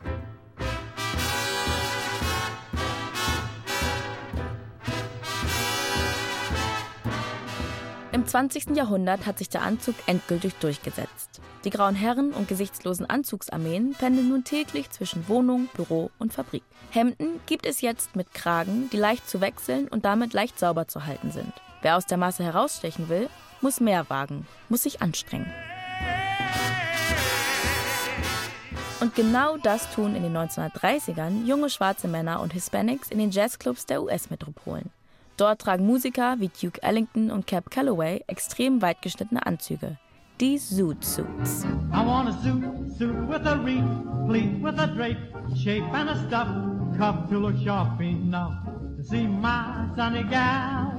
[8.12, 8.76] Im 20.
[8.76, 11.40] Jahrhundert hat sich der Anzug endgültig durchgesetzt.
[11.64, 16.62] Die grauen Herren und gesichtslosen Anzugsarmeen pendeln nun täglich zwischen Wohnung, Büro und Fabrik.
[16.90, 21.04] Hemden gibt es jetzt mit Kragen, die leicht zu wechseln und damit leicht sauber zu
[21.04, 21.52] halten sind.
[21.82, 23.28] Wer aus der Masse herausstechen will,
[23.60, 25.52] muss mehr wagen, muss sich anstrengen.
[29.00, 33.84] Und genau das tun in den 1930ern junge schwarze Männer und Hispanics in den Jazzclubs
[33.84, 34.90] der US-Metropolen.
[35.36, 39.98] Dort tragen Musiker wie Duke Ellington und Cap Calloway extrem weit geschnittene Anzüge,
[40.40, 41.64] die Zoot Suits.
[41.92, 42.62] I want a suit,
[42.96, 43.82] suit with a wreath,
[44.28, 45.18] pleat with a drape,
[45.56, 46.46] shape and a stuff,
[46.96, 48.54] cuff to look sharp enough
[48.96, 50.96] to see my sunny gal.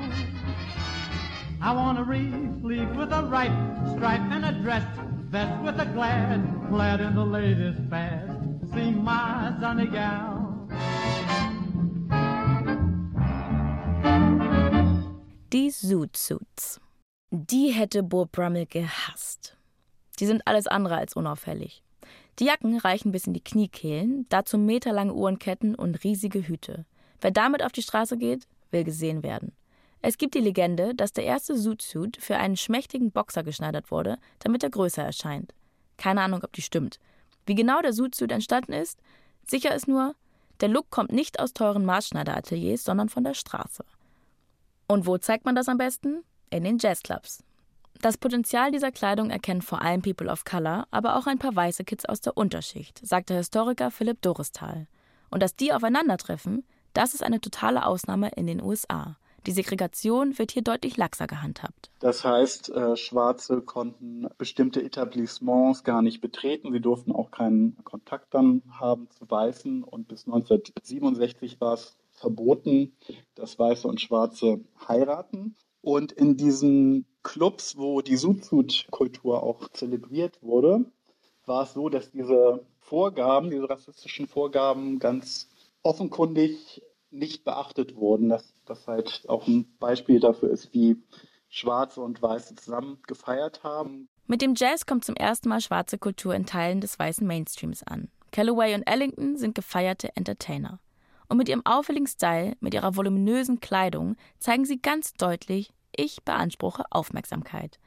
[1.65, 3.49] I want a wreath, with a right,
[3.95, 4.83] stripe and a dress,
[5.29, 10.67] vest with a glad, clad in the latest fad to see my sunny gal.
[15.53, 16.81] Die Zoot Suits.
[17.31, 19.55] Die hätte Bo Brummel gehasst.
[20.19, 21.81] Die sind alles andere als unauffällig.
[22.39, 26.85] Die Jacken reichen bis in die Kniekehlen, dazu meterlange Uhrenketten und riesige Hüte.
[27.21, 29.53] Wer damit auf die Straße geht, will gesehen werden.
[30.05, 34.61] Es gibt die Legende, dass der erste Zoot-Suit für einen schmächtigen Boxer geschneidert wurde, damit
[34.61, 35.53] er größer erscheint.
[35.95, 36.99] Keine Ahnung, ob die stimmt.
[37.45, 38.99] Wie genau der Zoot-Suit entstanden ist?
[39.47, 40.13] Sicher ist nur,
[40.59, 43.85] der Look kommt nicht aus teuren Maßschneiderateliers, sondern von der Straße.
[44.87, 46.25] Und wo zeigt man das am besten?
[46.49, 47.41] In den Jazzclubs.
[48.01, 51.85] Das Potenzial dieser Kleidung erkennen vor allem People of Color, aber auch ein paar weiße
[51.85, 54.87] Kids aus der Unterschicht, sagt der Historiker Philipp Doristal.
[55.31, 59.15] Und dass die aufeinandertreffen, das ist eine totale Ausnahme in den USA.
[59.45, 61.91] Die Segregation wird hier deutlich laxer gehandhabt.
[61.99, 66.71] Das heißt, äh, Schwarze konnten bestimmte Etablissements gar nicht betreten.
[66.71, 69.83] Sie durften auch keinen Kontakt dann haben zu Weißen.
[69.83, 72.95] Und bis 1967 war es verboten,
[73.35, 75.55] dass Weiße und Schwarze heiraten.
[75.81, 80.85] Und in diesen Clubs, wo die Suit-Kultur auch zelebriert wurde,
[81.45, 85.49] war es so, dass diese Vorgaben, diese rassistischen Vorgaben ganz
[85.81, 88.29] offenkundig nicht beachtet wurden.
[88.29, 91.01] Dass das halt auch ein Beispiel dafür ist, wie
[91.49, 94.09] Schwarze und Weiße zusammen gefeiert haben.
[94.25, 98.09] Mit dem Jazz kommt zum ersten Mal schwarze Kultur in Teilen des weißen Mainstreams an.
[98.31, 100.79] Calloway und Ellington sind gefeierte Entertainer.
[101.29, 106.83] Und mit ihrem auffälligen Style, mit ihrer voluminösen Kleidung zeigen sie ganz deutlich, ich beanspruche
[106.89, 107.79] Aufmerksamkeit.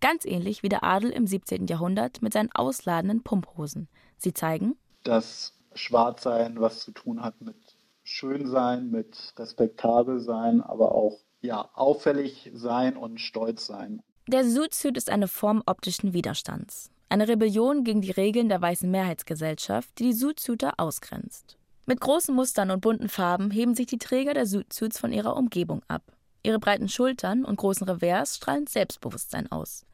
[0.00, 1.66] Ganz ähnlich wie der Adel im 17.
[1.66, 3.88] Jahrhundert mit seinen ausladenden Pumphosen.
[4.18, 7.56] Sie zeigen, dass Schwarzsein was zu tun hat mit
[8.04, 14.02] Schönsein, mit respektabel sein, aber auch ja, auffällig sein und stolz sein.
[14.26, 16.90] Der Suit-Suit ist eine Form optischen Widerstands.
[17.10, 21.58] Eine Rebellion gegen die Regeln der weißen Mehrheitsgesellschaft, die die Suit-Suiter ausgrenzt.
[21.86, 25.82] Mit großen Mustern und bunten Farben heben sich die Träger der Suits von ihrer Umgebung
[25.86, 26.02] ab.
[26.42, 29.84] Ihre breiten Schultern und großen Revers strahlen Selbstbewusstsein aus.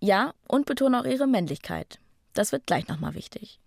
[0.00, 1.98] Ja, und betonen auch ihre Männlichkeit.
[2.32, 3.60] Das wird gleich nochmal wichtig.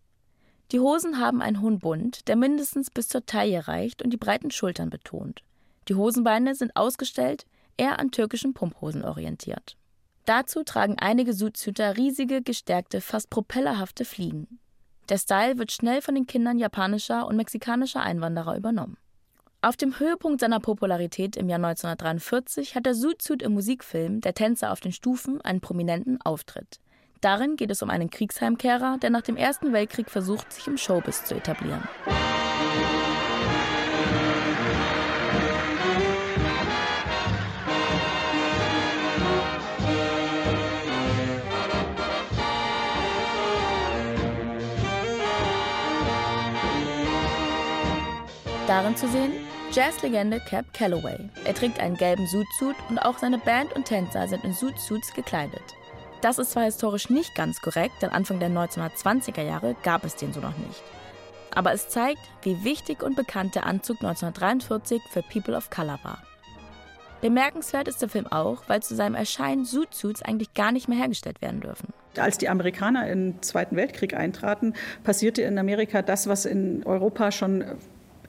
[0.71, 4.51] Die Hosen haben einen hohen Bund, der mindestens bis zur Taille reicht und die breiten
[4.51, 5.41] Schultern betont.
[5.87, 9.77] Die Hosenbeine sind ausgestellt, eher an türkischen Pumphosen orientiert.
[10.25, 14.59] Dazu tragen einige Suitshüter riesige, gestärkte, fast propellerhafte Fliegen.
[15.09, 18.97] Der Style wird schnell von den Kindern japanischer und mexikanischer Einwanderer übernommen.
[19.61, 24.71] Auf dem Höhepunkt seiner Popularität im Jahr 1943 hat der Suit im Musikfilm Der Tänzer
[24.71, 26.79] auf den Stufen einen prominenten Auftritt.
[27.21, 31.25] Darin geht es um einen Kriegsheimkehrer, der nach dem Ersten Weltkrieg versucht, sich im Showbiz
[31.25, 31.83] zu etablieren.
[48.65, 49.33] Darin zu sehen
[49.71, 51.17] Jazzlegende Cap Calloway.
[51.43, 55.78] Er trägt einen gelben Suitsuit und auch seine Band und Tänzer sind in Suitsuits gekleidet.
[56.21, 60.33] Das ist zwar historisch nicht ganz korrekt, denn Anfang der 1920er Jahre gab es den
[60.33, 60.83] so noch nicht.
[61.51, 66.21] Aber es zeigt, wie wichtig und bekannt der Anzug 1943 für People of Color war.
[67.21, 71.41] Bemerkenswert ist der Film auch, weil zu seinem Erscheinen Suit-Suits eigentlich gar nicht mehr hergestellt
[71.41, 71.93] werden dürfen.
[72.17, 77.63] Als die Amerikaner im Zweiten Weltkrieg eintraten, passierte in Amerika das, was in Europa schon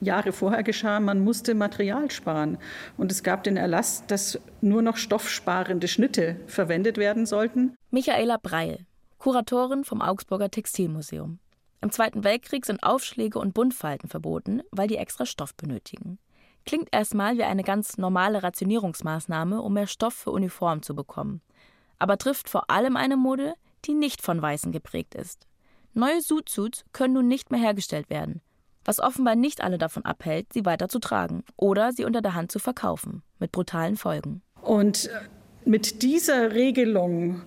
[0.01, 2.57] Jahre vorher geschah, man musste Material sparen.
[2.97, 7.75] Und es gab den Erlass, dass nur noch stoffsparende Schnitte verwendet werden sollten.
[7.91, 8.85] Michaela Breil,
[9.17, 11.39] Kuratorin vom Augsburger Textilmuseum.
[11.81, 16.19] Im Zweiten Weltkrieg sind Aufschläge und Buntfalten verboten, weil die extra Stoff benötigen.
[16.65, 21.41] Klingt erstmal wie eine ganz normale Rationierungsmaßnahme, um mehr Stoff für Uniformen zu bekommen.
[21.97, 25.47] Aber trifft vor allem eine Mode, die nicht von Weißen geprägt ist.
[25.93, 28.41] Neue Suitsuits können nun nicht mehr hergestellt werden,
[28.85, 32.51] was offenbar nicht alle davon abhält, sie weiter zu tragen oder sie unter der Hand
[32.51, 34.41] zu verkaufen, mit brutalen Folgen.
[34.61, 35.09] Und
[35.65, 37.41] mit dieser Regelung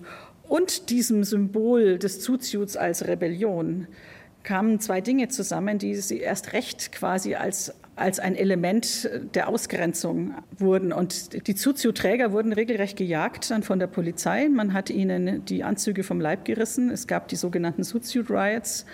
[0.47, 3.87] und diesem Symbol des Suitsuits als Rebellion
[4.43, 10.35] kamen zwei Dinge zusammen, die sie erst recht quasi als als ein Element der Ausgrenzung
[10.57, 10.91] wurden.
[10.91, 14.49] Und die Zuziuträger wurden regelrecht gejagt dann von der Polizei.
[14.49, 16.89] Man hat ihnen die Anzüge vom Leib gerissen.
[16.89, 18.85] Es gab die sogenannten Suit Riots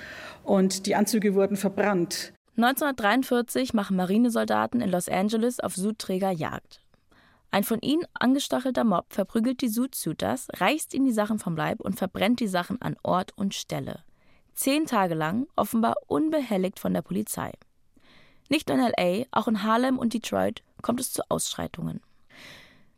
[0.44, 2.34] und die Anzüge wurden verbrannt.
[2.58, 6.82] 1943 machen Marinesoldaten in Los Angeles auf Suitträger Jagd.
[7.50, 11.98] Ein von ihnen angestachelter Mob verprügelt die Suitsuiters, reißt ihnen die Sachen vom Leib und
[11.98, 14.04] verbrennt die Sachen an Ort und Stelle.
[14.54, 17.52] Zehn Tage lang, offenbar unbehelligt von der Polizei.
[18.50, 22.02] Nicht nur in LA, auch in Harlem und Detroit kommt es zu Ausschreitungen.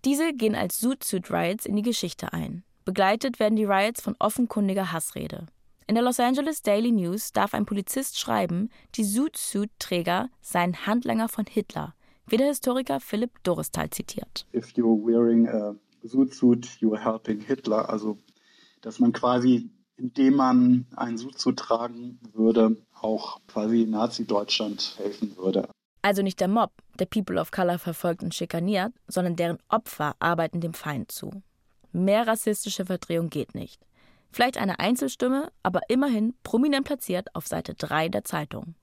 [0.06, 2.63] Diese gehen als Suit Suit Riots in die Geschichte ein.
[2.86, 5.45] Begleitet werden die Riots von offenkundiger Hassrede.
[5.86, 10.86] In der Los Angeles Daily News darf ein Polizist schreiben, die Suit Suit Träger seien
[10.86, 11.93] Handlanger von Hitler,
[12.26, 14.46] wie der Historiker Philipp Doristal zitiert.
[14.54, 17.89] If you're wearing a suit suit, you're helping Hitler.
[17.89, 18.17] Also,
[18.82, 25.67] dass man quasi, indem man einen Suit zu tragen würde, auch quasi Nazi-Deutschland helfen würde.
[26.02, 30.62] Also nicht der Mob, der People of Color verfolgt und schikaniert, sondern deren Opfer arbeiten
[30.62, 31.43] dem Feind zu.
[31.91, 33.82] Mehr rassistische Verdrehung geht nicht.
[34.34, 38.74] Vielleicht eine Einzelstimme, aber immerhin prominent platziert auf Seite 3 der Zeitung.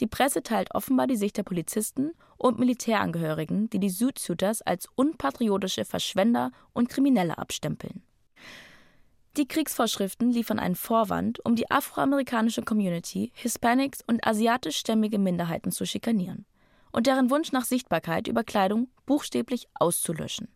[0.00, 5.84] Die Presse teilt offenbar die Sicht der Polizisten und Militärangehörigen, die die Suitsuiters als unpatriotische
[5.84, 8.02] Verschwender und Kriminelle abstempeln.
[9.36, 16.46] Die Kriegsvorschriften liefern einen Vorwand, um die afroamerikanische Community, Hispanics und asiatischstämmige Minderheiten zu schikanieren
[16.90, 20.48] und deren Wunsch nach Sichtbarkeit über Kleidung buchstäblich auszulöschen.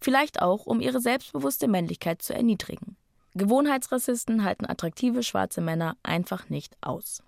[0.00, 2.96] Vielleicht auch, um ihre selbstbewusste Männlichkeit zu erniedrigen.
[3.34, 7.22] Gewohnheitsrassisten halten attraktive schwarze Männer einfach nicht aus.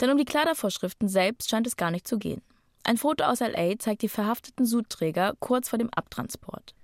[0.00, 2.42] Denn um die Kleidervorschriften selbst scheint es gar nicht zu gehen.
[2.82, 6.74] Ein Foto aus LA zeigt die verhafteten Suitträger kurz vor dem Abtransport.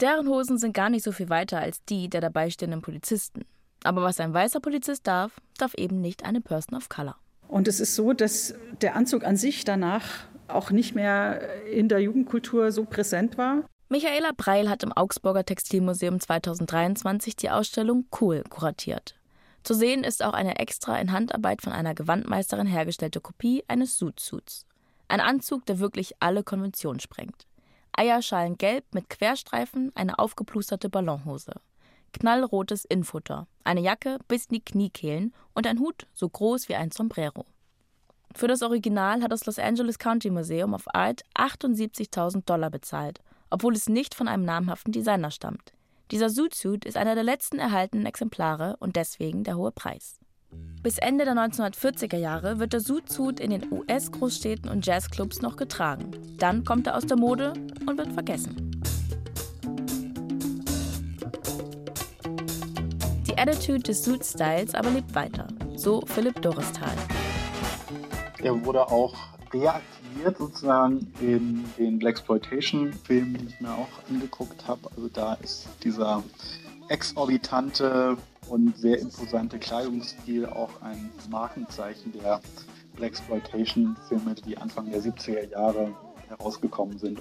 [0.00, 3.44] Deren Hosen sind gar nicht so viel weiter als die der dabeistehenden Polizisten.
[3.84, 7.16] Aber was ein weißer Polizist darf, darf eben nicht eine Person of Color.
[7.46, 10.04] Und es ist so, dass der Anzug an sich danach
[10.48, 13.64] auch nicht mehr in der Jugendkultur so präsent war.
[13.90, 19.14] Michaela Breil hat im Augsburger Textilmuseum 2023 die Ausstellung Cool kuratiert.
[19.62, 24.66] Zu sehen ist auch eine extra in Handarbeit von einer Gewandmeisterin hergestellte Kopie eines Suit-Suits.
[25.08, 27.46] Ein Anzug, der wirklich alle Konventionen sprengt.
[27.92, 31.54] Eierschalengelb mit Querstreifen, eine aufgeplusterte Ballonhose.
[32.12, 36.90] Knallrotes Infutter, eine Jacke bis in die Kniekehlen und ein Hut so groß wie ein
[36.90, 37.46] Sombrero.
[38.34, 43.20] Für das Original hat das Los Angeles County Museum of Art 78.000 Dollar bezahlt,
[43.50, 45.72] obwohl es nicht von einem namhaften Designer stammt.
[46.10, 50.18] Dieser Suit-Suit ist einer der letzten erhaltenen Exemplare und deswegen der hohe Preis.
[50.82, 56.10] Bis Ende der 1940er Jahre wird der Suit-Suit in den US-Großstädten und Jazzclubs noch getragen.
[56.38, 57.52] Dann kommt er aus der Mode
[57.84, 58.80] und wird vergessen.
[63.26, 65.48] Die Attitude des Suit-Styles aber lebt weiter.
[65.76, 66.96] So Philipp Doristal.
[68.38, 69.14] Er wurde auch
[70.08, 74.90] reaktiviert sozusagen in den Blaxploitation-Filmen, die ich mir auch angeguckt habe.
[74.96, 76.22] Also da ist dieser
[76.88, 78.16] exorbitante
[78.48, 82.40] und sehr imposante Kleidungsstil auch ein Markenzeichen der
[82.96, 85.94] Blaxploitation-Filme, die Anfang der 70er Jahre
[86.28, 87.20] herausgekommen sind.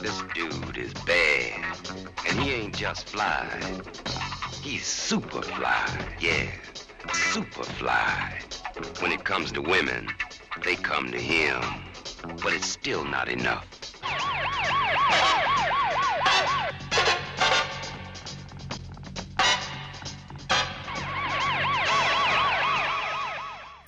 [0.00, 1.54] This dude is bad.
[2.28, 3.46] And he ain't just fly.
[4.62, 5.86] He's super fly,
[6.20, 6.46] yeah.
[7.32, 8.43] Super fly.
[9.00, 10.08] When it comes to women,
[10.64, 11.60] they come to him.
[12.42, 13.64] But it's still not enough.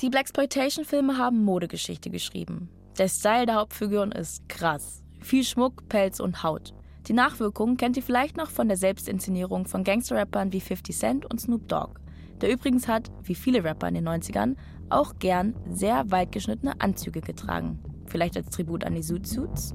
[0.02, 2.68] Die Blaxploitation-Filme haben Modegeschichte geschrieben.
[2.96, 5.02] Der Style der Hauptfiguren ist krass.
[5.20, 6.74] Viel Schmuck, Pelz und Haut.
[7.08, 11.40] Die Nachwirkungen kennt ihr vielleicht noch von der Selbstinszenierung von Gangster-Rappern wie 50 Cent und
[11.40, 11.98] Snoop Dogg,
[12.42, 14.56] der übrigens hat, wie viele Rapper in den 90ern,
[14.88, 17.78] auch gern sehr weit geschnittene Anzüge getragen.
[18.06, 19.74] Vielleicht als Tribut an die Suit Suits?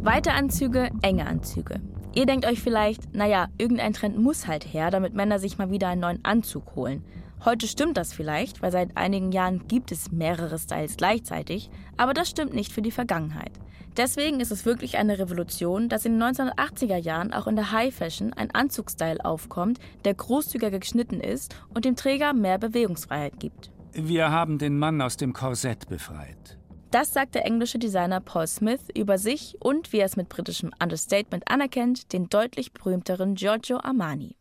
[0.00, 1.80] Weite Anzüge, enge Anzüge.
[2.14, 5.88] Ihr denkt euch vielleicht, naja, irgendein Trend muss halt her, damit Männer sich mal wieder
[5.88, 7.04] einen neuen Anzug holen.
[7.44, 12.30] Heute stimmt das vielleicht, weil seit einigen Jahren gibt es mehrere Styles gleichzeitig, aber das
[12.30, 13.52] stimmt nicht für die Vergangenheit.
[13.96, 17.94] Deswegen ist es wirklich eine Revolution, dass in den 1980er Jahren auch in der High
[17.94, 23.70] Fashion ein Anzugstyle aufkommt, der großzügiger geschnitten ist und dem Träger mehr Bewegungsfreiheit gibt.
[23.92, 26.58] Wir haben den Mann aus dem Korsett befreit.
[26.90, 30.70] Das sagt der englische Designer Paul Smith über sich und, wie er es mit britischem
[30.82, 34.36] Understatement anerkennt, den deutlich berühmteren Giorgio Armani.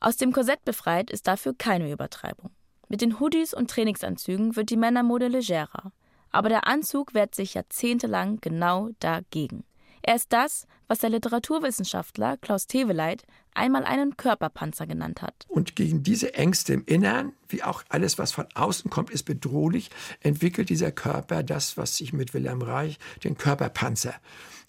[0.00, 2.50] Aus dem Korsett befreit ist dafür keine Übertreibung.
[2.88, 5.92] Mit den Hoodies und Trainingsanzügen wird die Männermode legerer.
[6.34, 9.62] Aber der Anzug wehrt sich jahrzehntelang genau dagegen.
[10.02, 13.22] Er ist das, was der Literaturwissenschaftler Klaus Teweleit
[13.54, 15.46] einmal einen Körperpanzer genannt hat.
[15.46, 19.90] Und gegen diese Ängste im Innern, wie auch alles, was von außen kommt, ist bedrohlich,
[20.18, 24.14] entwickelt dieser Körper das, was ich mit Wilhelm Reich den Körperpanzer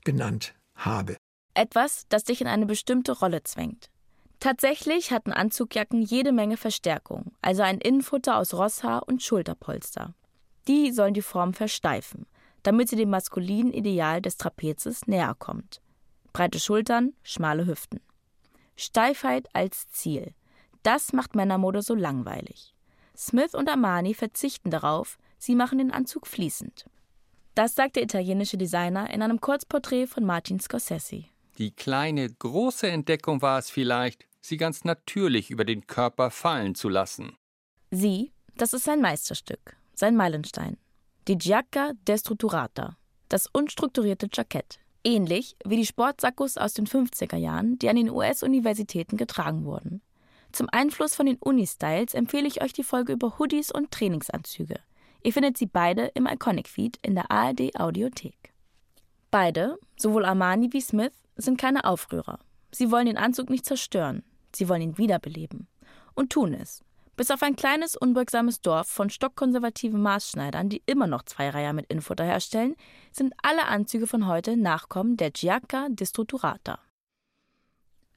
[0.04, 1.18] genannt habe.
[1.56, 3.90] Etwas, das dich in eine bestimmte Rolle zwängt.
[4.40, 10.14] Tatsächlich hatten Anzugjacken jede Menge Verstärkung, also ein Innenfutter aus Rosshaar und Schulterpolster.
[10.68, 12.26] Die sollen die Form versteifen,
[12.64, 15.82] damit sie dem maskulinen Ideal des Trapezes näher kommt.
[16.34, 18.02] Breite Schultern, schmale Hüften.
[18.76, 20.34] Steifheit als Ziel.
[20.84, 22.74] Das macht Männermode so langweilig.
[23.16, 26.86] Smith und Armani verzichten darauf, sie machen den Anzug fließend.
[27.56, 31.24] Das sagt der italienische Designer in einem Kurzporträt von Martin Scorsese.
[31.58, 36.90] Die kleine, große Entdeckung war es vielleicht, sie ganz natürlich über den Körper fallen zu
[36.90, 37.38] lassen.
[37.92, 40.78] Sie, das ist sein Meisterstück, sein Meilenstein.
[41.28, 42.98] Die Giacca destrutturata,
[43.30, 44.80] das unstrukturierte Jackett.
[45.04, 50.02] Ähnlich wie die Sportsackos aus den 50er Jahren, die an den US-Universitäten getragen wurden.
[50.52, 54.80] Zum Einfluss von den Uni-Styles empfehle ich euch die Folge über Hoodies und Trainingsanzüge.
[55.22, 58.54] Ihr findet sie beide im Iconic Feed in der ARD Audiothek.
[59.32, 62.40] Beide, sowohl Armani wie Smith, sind keine Aufrührer.
[62.72, 64.24] Sie wollen den Anzug nicht zerstören,
[64.56, 65.68] sie wollen ihn wiederbeleben.
[66.14, 66.84] Und tun es.
[67.16, 72.26] Bis auf ein kleines, unbeugsames Dorf von stockkonservativen Maßschneidern, die immer noch Zweireiher mit Infutter
[72.26, 72.76] herstellen,
[73.12, 76.80] sind alle Anzüge von heute Nachkommen der Giacca Distrutturata.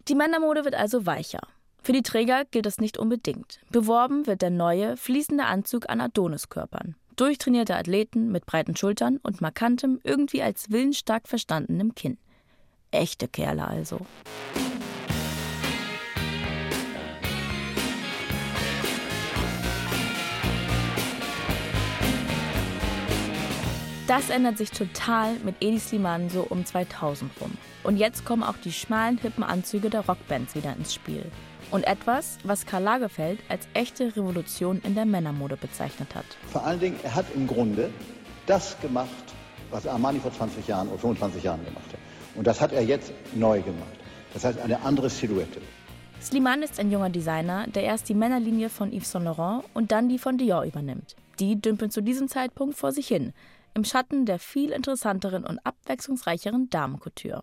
[0.09, 1.41] Die Männermode wird also weicher.
[1.81, 3.61] Für die Träger gilt das nicht unbedingt.
[3.71, 6.97] Beworben wird der neue, fließende Anzug an Adoniskörpern.
[7.15, 12.19] Durchtrainierte Athleten mit breiten Schultern und markantem, irgendwie als willensstark verstandenem Kinn.
[12.91, 14.01] Echte Kerle also.
[24.09, 27.51] Das ändert sich total mit Edi Sliman so um 2000 rum.
[27.85, 31.27] Und jetzt kommen auch die schmalen, hippen Anzüge der Rockbands wieder ins Spiel.
[31.71, 36.25] Und etwas, was Karl Lagerfeld als echte Revolution in der Männermode bezeichnet hat.
[36.51, 37.91] Vor allen Dingen, er hat im Grunde
[38.47, 39.11] das gemacht,
[39.71, 42.01] was Armani vor 20 Jahren oder 25 Jahren gemacht hat.
[42.35, 43.93] Und das hat er jetzt neu gemacht.
[44.33, 45.61] Das heißt, eine andere Silhouette.
[46.23, 50.09] Sliman ist ein junger Designer, der erst die Männerlinie von Yves Saint Laurent und dann
[50.09, 51.15] die von Dior übernimmt.
[51.41, 53.35] Die dümpeln zu diesem Zeitpunkt vor sich hin,
[53.75, 57.43] im Schatten der viel interessanteren und abwechslungsreicheren Damencouture.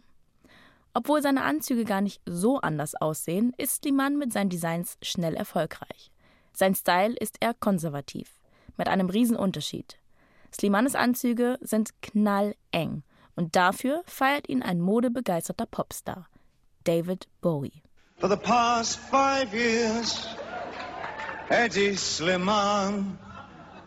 [0.94, 6.12] Obwohl seine Anzüge gar nicht so anders aussehen, ist Sliman mit seinen Designs schnell erfolgreich.
[6.54, 8.40] Sein Style ist eher konservativ,
[8.78, 10.00] mit einem Riesenunterschied.
[10.54, 13.04] Slimanes Anzüge sind knalleng
[13.36, 16.30] und dafür feiert ihn ein modebegeisterter Popstar,
[16.86, 17.84] David Bowie.
[18.20, 20.26] For the past five years,
[21.50, 23.18] Eddie Sliman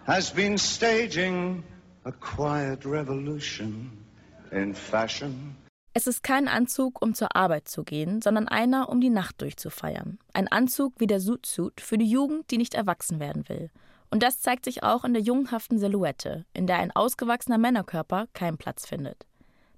[0.07, 1.65] has been staging
[2.05, 4.05] a quiet revolution
[4.51, 5.57] in fashion.
[5.95, 10.19] Es ist kein Anzug, um zur Arbeit zu gehen, sondern einer, um die Nacht durchzufeiern.
[10.33, 13.71] Ein Anzug wie der Suit Suit für die Jugend, die nicht erwachsen werden will.
[14.11, 18.59] Und das zeigt sich auch in der jungenhaften Silhouette, in der ein ausgewachsener Männerkörper keinen
[18.59, 19.27] Platz findet.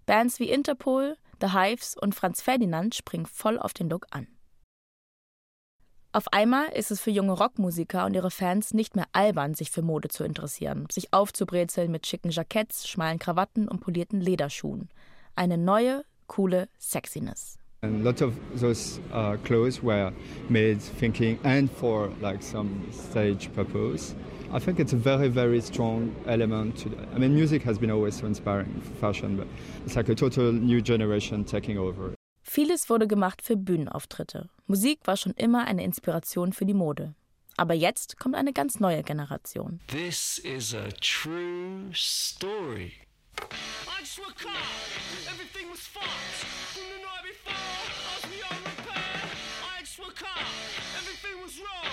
[0.06, 4.26] Bands wie Interpol, The Hives und Franz Ferdinand springen voll auf den Look an.
[6.12, 9.82] Auf einmal ist es für junge Rockmusiker und ihre Fans nicht mehr albern, sich für
[9.82, 14.88] Mode zu interessieren, sich aufzubrezeln mit schicken Jacketts, schmalen Krawatten und polierten Lederschuhen.
[15.36, 17.58] Eine neue, coole Sexiness.
[17.82, 20.12] And a lot of those uh, clothes were
[20.48, 24.16] made thinking and for like some stage purpose.
[24.52, 26.76] I think it's a very, very strong element.
[26.78, 29.46] To, I mean, music has been always so inspiring for fashion, but
[29.86, 32.14] it's like a total new generation taking over.
[32.60, 34.50] Vieles wurde gemacht für Bühnenauftritte.
[34.66, 37.14] Musik war schon immer eine Inspiration für die Mode.
[37.56, 39.80] Aber jetzt kommt eine ganz neue Generation.
[39.86, 42.92] This is a true story.
[43.40, 44.52] I just woke up,
[45.32, 46.04] everything was fucked.
[46.74, 49.22] From the night before, I was beyond repair.
[49.64, 50.44] I just woke up,
[51.00, 51.88] everything was wrong.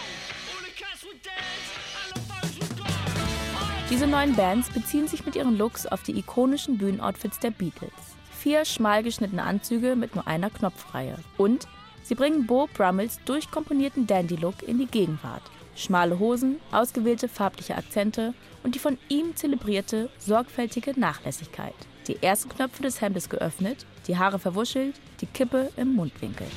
[0.52, 1.64] All the cats were dead,
[2.04, 3.88] and the phones were gone.
[3.90, 8.17] Diese neuen Bands beziehen sich mit ihren Looks auf die ikonischen Bühnenoutfits der Beatles.
[8.48, 11.18] Vier schmal geschnittene Anzüge mit nur einer Knopfreihe.
[11.36, 11.68] Und
[12.02, 15.42] Sie bringen Bo Brummels durchkomponierten Dandy-Look in die Gegenwart.
[15.76, 18.34] Schmale Hosen, ausgewählte farbliche Akzente
[18.64, 21.76] und die von ihm zelebrierte, sorgfältige Nachlässigkeit.
[22.08, 26.48] Die ersten Knöpfe des Hemdes geöffnet, die Haare verwuschelt, die Kippe im Mundwinkel.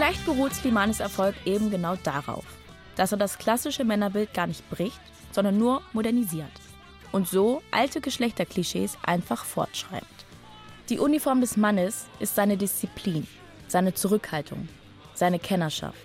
[0.00, 2.46] Vielleicht beruht Slimanes Erfolg eben genau darauf,
[2.96, 4.98] dass er das klassische Männerbild gar nicht bricht,
[5.30, 6.48] sondern nur modernisiert.
[7.12, 10.06] Und so alte Geschlechterklischees einfach fortschreibt.
[10.88, 13.26] Die Uniform des Mannes ist seine Disziplin,
[13.68, 14.70] seine Zurückhaltung,
[15.12, 15.98] seine Kennerschaft.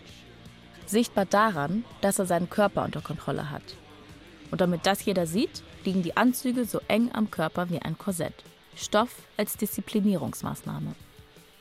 [0.86, 3.78] Sichtbar daran, dass er seinen Körper unter Kontrolle hat.
[4.52, 8.44] Und damit das jeder sieht, liegen die Anzüge so eng am Körper wie ein Korsett.
[8.76, 10.96] Stoff als Disziplinierungsmaßnahme.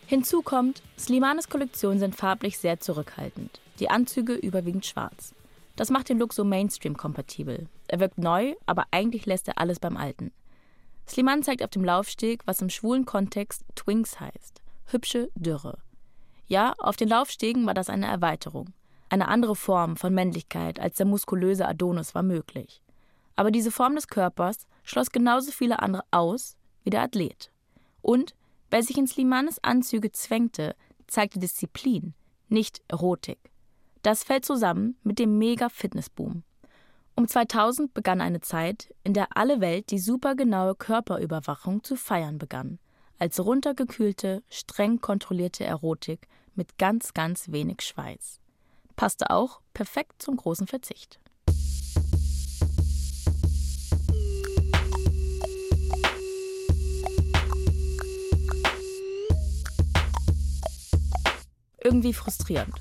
[0.06, 3.60] Hinzu kommt, Slimanes Kollektionen sind farblich sehr zurückhaltend.
[3.78, 5.34] Die Anzüge überwiegend schwarz.
[5.76, 7.66] Das macht den Look so Mainstream-kompatibel.
[7.88, 10.30] Er wirkt neu, aber eigentlich lässt er alles beim Alten.
[11.08, 14.62] Sliman zeigt auf dem Laufsteg, was im schwulen Kontext Twinks heißt.
[14.86, 15.78] Hübsche Dürre.
[16.46, 18.72] Ja, auf den Laufstegen war das eine Erweiterung.
[19.08, 22.82] Eine andere Form von Männlichkeit als der muskulöse Adonis war möglich.
[23.36, 27.50] Aber diese Form des Körpers schloss genauso viele andere aus wie der Athlet.
[28.02, 28.34] Und
[28.70, 30.74] wer sich in Slimanes Anzüge zwängte,
[31.06, 32.14] zeigte Disziplin,
[32.48, 33.38] nicht Erotik.
[34.02, 36.42] Das fällt zusammen mit dem Mega-Fitnessboom.
[37.16, 42.78] Um 2000 begann eine Zeit, in der alle Welt die supergenaue Körperüberwachung zu feiern begann,
[43.18, 48.40] als runtergekühlte, streng kontrollierte Erotik mit ganz, ganz wenig Schweiß.
[48.96, 51.20] Passte auch perfekt zum großen Verzicht.
[61.94, 62.74] Irgendwie frustrierend.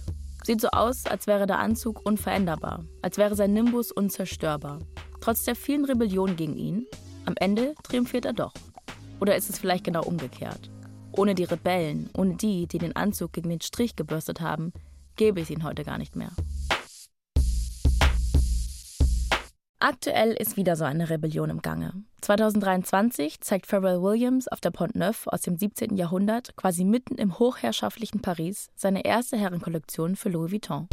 [0.44, 4.80] Sieht so aus, als wäre der Anzug unveränderbar, als wäre sein Nimbus unzerstörbar.
[5.22, 6.88] Trotz der vielen Rebellionen gegen ihn,
[7.26, 8.56] am Ende triumphiert er doch.
[9.22, 10.72] Oder ist es vielleicht genau umgekehrt?
[11.12, 14.74] Ohne die Rebellen, ohne die, die den Anzug gegen den Strich gebürstet haben,
[15.16, 16.32] gäbe es ihn heute gar nicht mehr.
[19.84, 21.92] Aktuell ist wieder so eine Rebellion im Gange.
[22.22, 25.98] 2023 zeigt Pharrell Williams auf der Pont Neuf aus dem 17.
[25.98, 30.88] Jahrhundert quasi mitten im hochherrschaftlichen Paris seine erste Herrenkollektion für Louis Vuitton.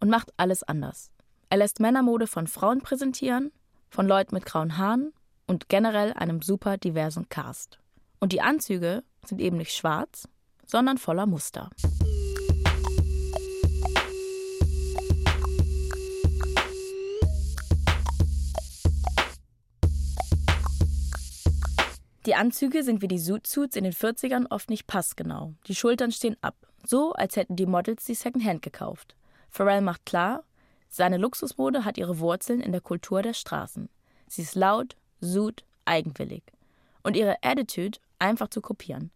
[0.00, 1.10] Und macht alles anders.
[1.48, 3.50] Er lässt Männermode von Frauen präsentieren,
[3.88, 5.14] von Leuten mit grauen Haaren
[5.46, 7.78] und generell einem super diversen Cast.
[8.20, 10.28] Und die Anzüge sind eben nicht schwarz,
[10.66, 11.70] sondern voller Muster.
[22.26, 25.52] Die Anzüge sind wie die Suits in den 40ern oft nicht passgenau.
[25.66, 26.56] Die Schultern stehen ab,
[26.86, 29.14] so als hätten die Models sie Secondhand gekauft.
[29.50, 30.42] Pharrell macht klar,
[30.88, 33.90] seine Luxusmode hat ihre Wurzeln in der Kultur der Straßen.
[34.26, 36.44] Sie ist laut, sud, eigenwillig.
[37.02, 39.10] Und ihre Attitude einfach zu kopieren.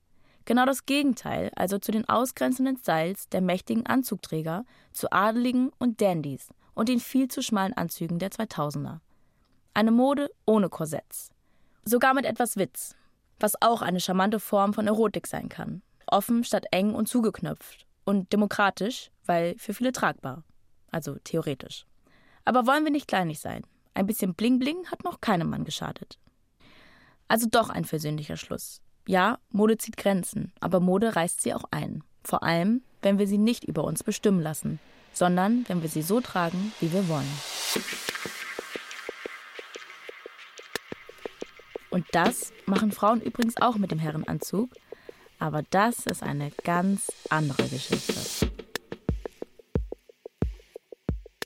[0.45, 6.49] Genau das Gegenteil, also zu den ausgrenzenden Styles der mächtigen Anzugträger, zu Adeligen und Dandys
[6.75, 8.99] und den viel zu schmalen Anzügen der 2000er.
[9.73, 11.31] Eine Mode ohne Korsetts.
[11.89, 12.95] Sogar mit etwas Witz,
[13.41, 15.81] was auch eine charmante Form von Erotik sein kann.
[16.07, 17.87] Offen statt eng und zugeknöpft.
[18.05, 20.45] Und demokratisch, weil für viele tragbar.
[20.91, 21.87] Also theoretisch.
[22.45, 23.63] Aber wollen wir nicht kleinig sein?
[23.95, 26.19] Ein bisschen Bling-Bling hat noch keinem Mann geschadet.
[27.27, 28.83] Also doch ein versöhnlicher Schluss.
[29.07, 32.05] Ja, Mode zieht Grenzen, aber Mode reißt sie auch ein.
[32.23, 34.79] Vor allem, wenn wir sie nicht über uns bestimmen lassen,
[35.15, 38.38] sondern wenn wir sie so tragen, wie wir wollen.
[41.91, 44.71] Und das machen Frauen übrigens auch mit dem Herrenanzug.
[45.39, 48.49] Aber das ist eine ganz andere Geschichte.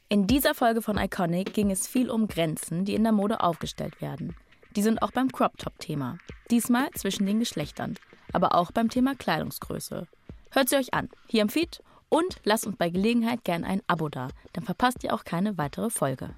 [0.09, 4.01] In dieser Folge von Iconic ging es viel um Grenzen, die in der Mode aufgestellt
[4.01, 4.37] werden.
[4.77, 6.19] Die sind auch beim Crop Top Thema.
[6.51, 7.97] Diesmal zwischen den Geschlechtern,
[8.33, 10.07] aber auch beim Thema Kleidungsgröße.
[10.51, 14.11] Hört sie euch an, hier im Feed und lasst uns bei Gelegenheit gern ein Abo
[14.11, 16.35] da, dann verpasst ihr auch keine weitere Folge.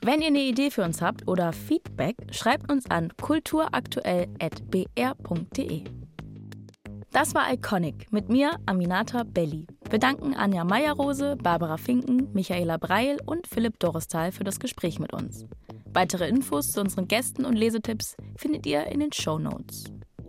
[0.00, 5.84] Wenn ihr eine Idee für uns habt oder Feedback, schreibt uns an kulturaktuell.br.de.
[7.10, 9.66] Das war Iconic mit mir, Aminata Belli.
[9.90, 15.12] Wir danken Anja Meyerrose, Barbara Finken, Michaela Breil und Philipp Doristal für das Gespräch mit
[15.12, 15.46] uns.
[15.92, 19.84] Weitere Infos zu unseren Gästen und Lesetipps findet ihr in den Show Notes.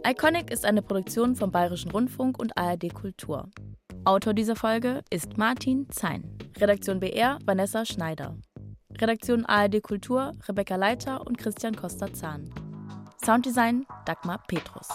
[0.07, 3.49] Iconic ist eine Produktion vom Bayerischen Rundfunk und ARD Kultur.
[4.05, 6.23] Autor dieser Folge ist Martin Zein.
[6.57, 8.35] Redaktion BR Vanessa Schneider.
[8.97, 12.49] Redaktion ARD Kultur Rebecca Leiter und Christian Costa-Zahn.
[13.23, 14.87] Sounddesign Dagmar Petrus.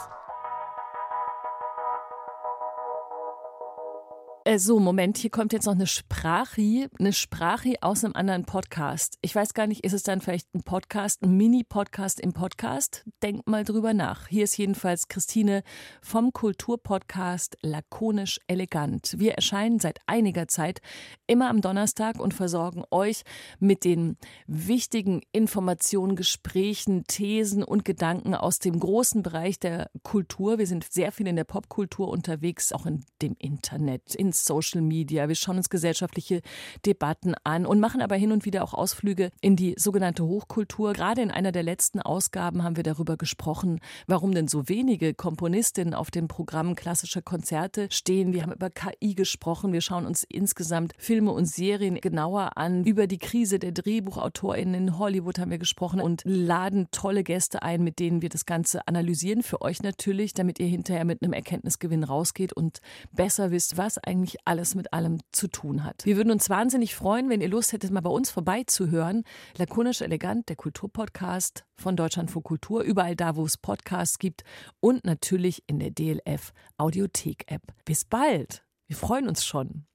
[4.55, 9.19] Äh, so, Moment, hier kommt jetzt noch eine Sprache, eine Sprache aus einem anderen Podcast.
[9.21, 13.05] Ich weiß gar nicht, ist es dann vielleicht ein Podcast, ein Mini-Podcast im Podcast?
[13.23, 14.29] Denkt mal drüber nach.
[14.29, 15.63] Hier ist jedenfalls Christine
[16.03, 19.17] vom Kulturpodcast Lakonisch Elegant.
[19.19, 20.81] Wir erscheinen seit einiger Zeit
[21.27, 23.23] immer am Donnerstag und versorgen euch
[23.59, 30.59] mit den wichtigen Informationen, Gesprächen, Thesen und Gedanken aus dem großen Bereich der Kultur.
[30.59, 35.29] Wir sind sehr viel in der Popkultur unterwegs, auch in dem Internet, in Social Media.
[35.29, 36.43] Wir schauen uns gesellschaftliche
[36.87, 40.93] Debatten an und machen aber hin und wieder auch Ausflüge in die sogenannte Hochkultur.
[40.93, 45.95] Gerade in einer der letzten Ausgaben haben wir darüber gesprochen, warum denn so wenige Komponistinnen
[45.95, 48.33] auf dem Programm klassischer Konzerte stehen.
[48.33, 49.73] Wir haben über KI gesprochen.
[49.73, 52.85] Wir schauen uns insgesamt Filme und Serien genauer an.
[52.85, 57.83] Über die Krise der DrehbuchautorInnen in Hollywood haben wir gesprochen und laden tolle Gäste ein,
[57.83, 59.43] mit denen wir das Ganze analysieren.
[59.43, 62.81] Für euch natürlich, damit ihr hinterher mit einem Erkenntnisgewinn rausgeht und
[63.13, 66.05] besser wisst, was eigentlich alles mit allem zu tun hat.
[66.05, 69.25] Wir würden uns wahnsinnig freuen, wenn ihr Lust hättet, mal bei uns vorbeizuhören.
[69.57, 74.45] Lakonisch Elegant, der Kulturpodcast von Deutschland vor Kultur, überall da, wo es Podcasts gibt
[74.81, 77.63] und natürlich in der DLF Audiothek App.
[77.85, 78.65] Bis bald.
[78.87, 79.87] Wir freuen uns schon.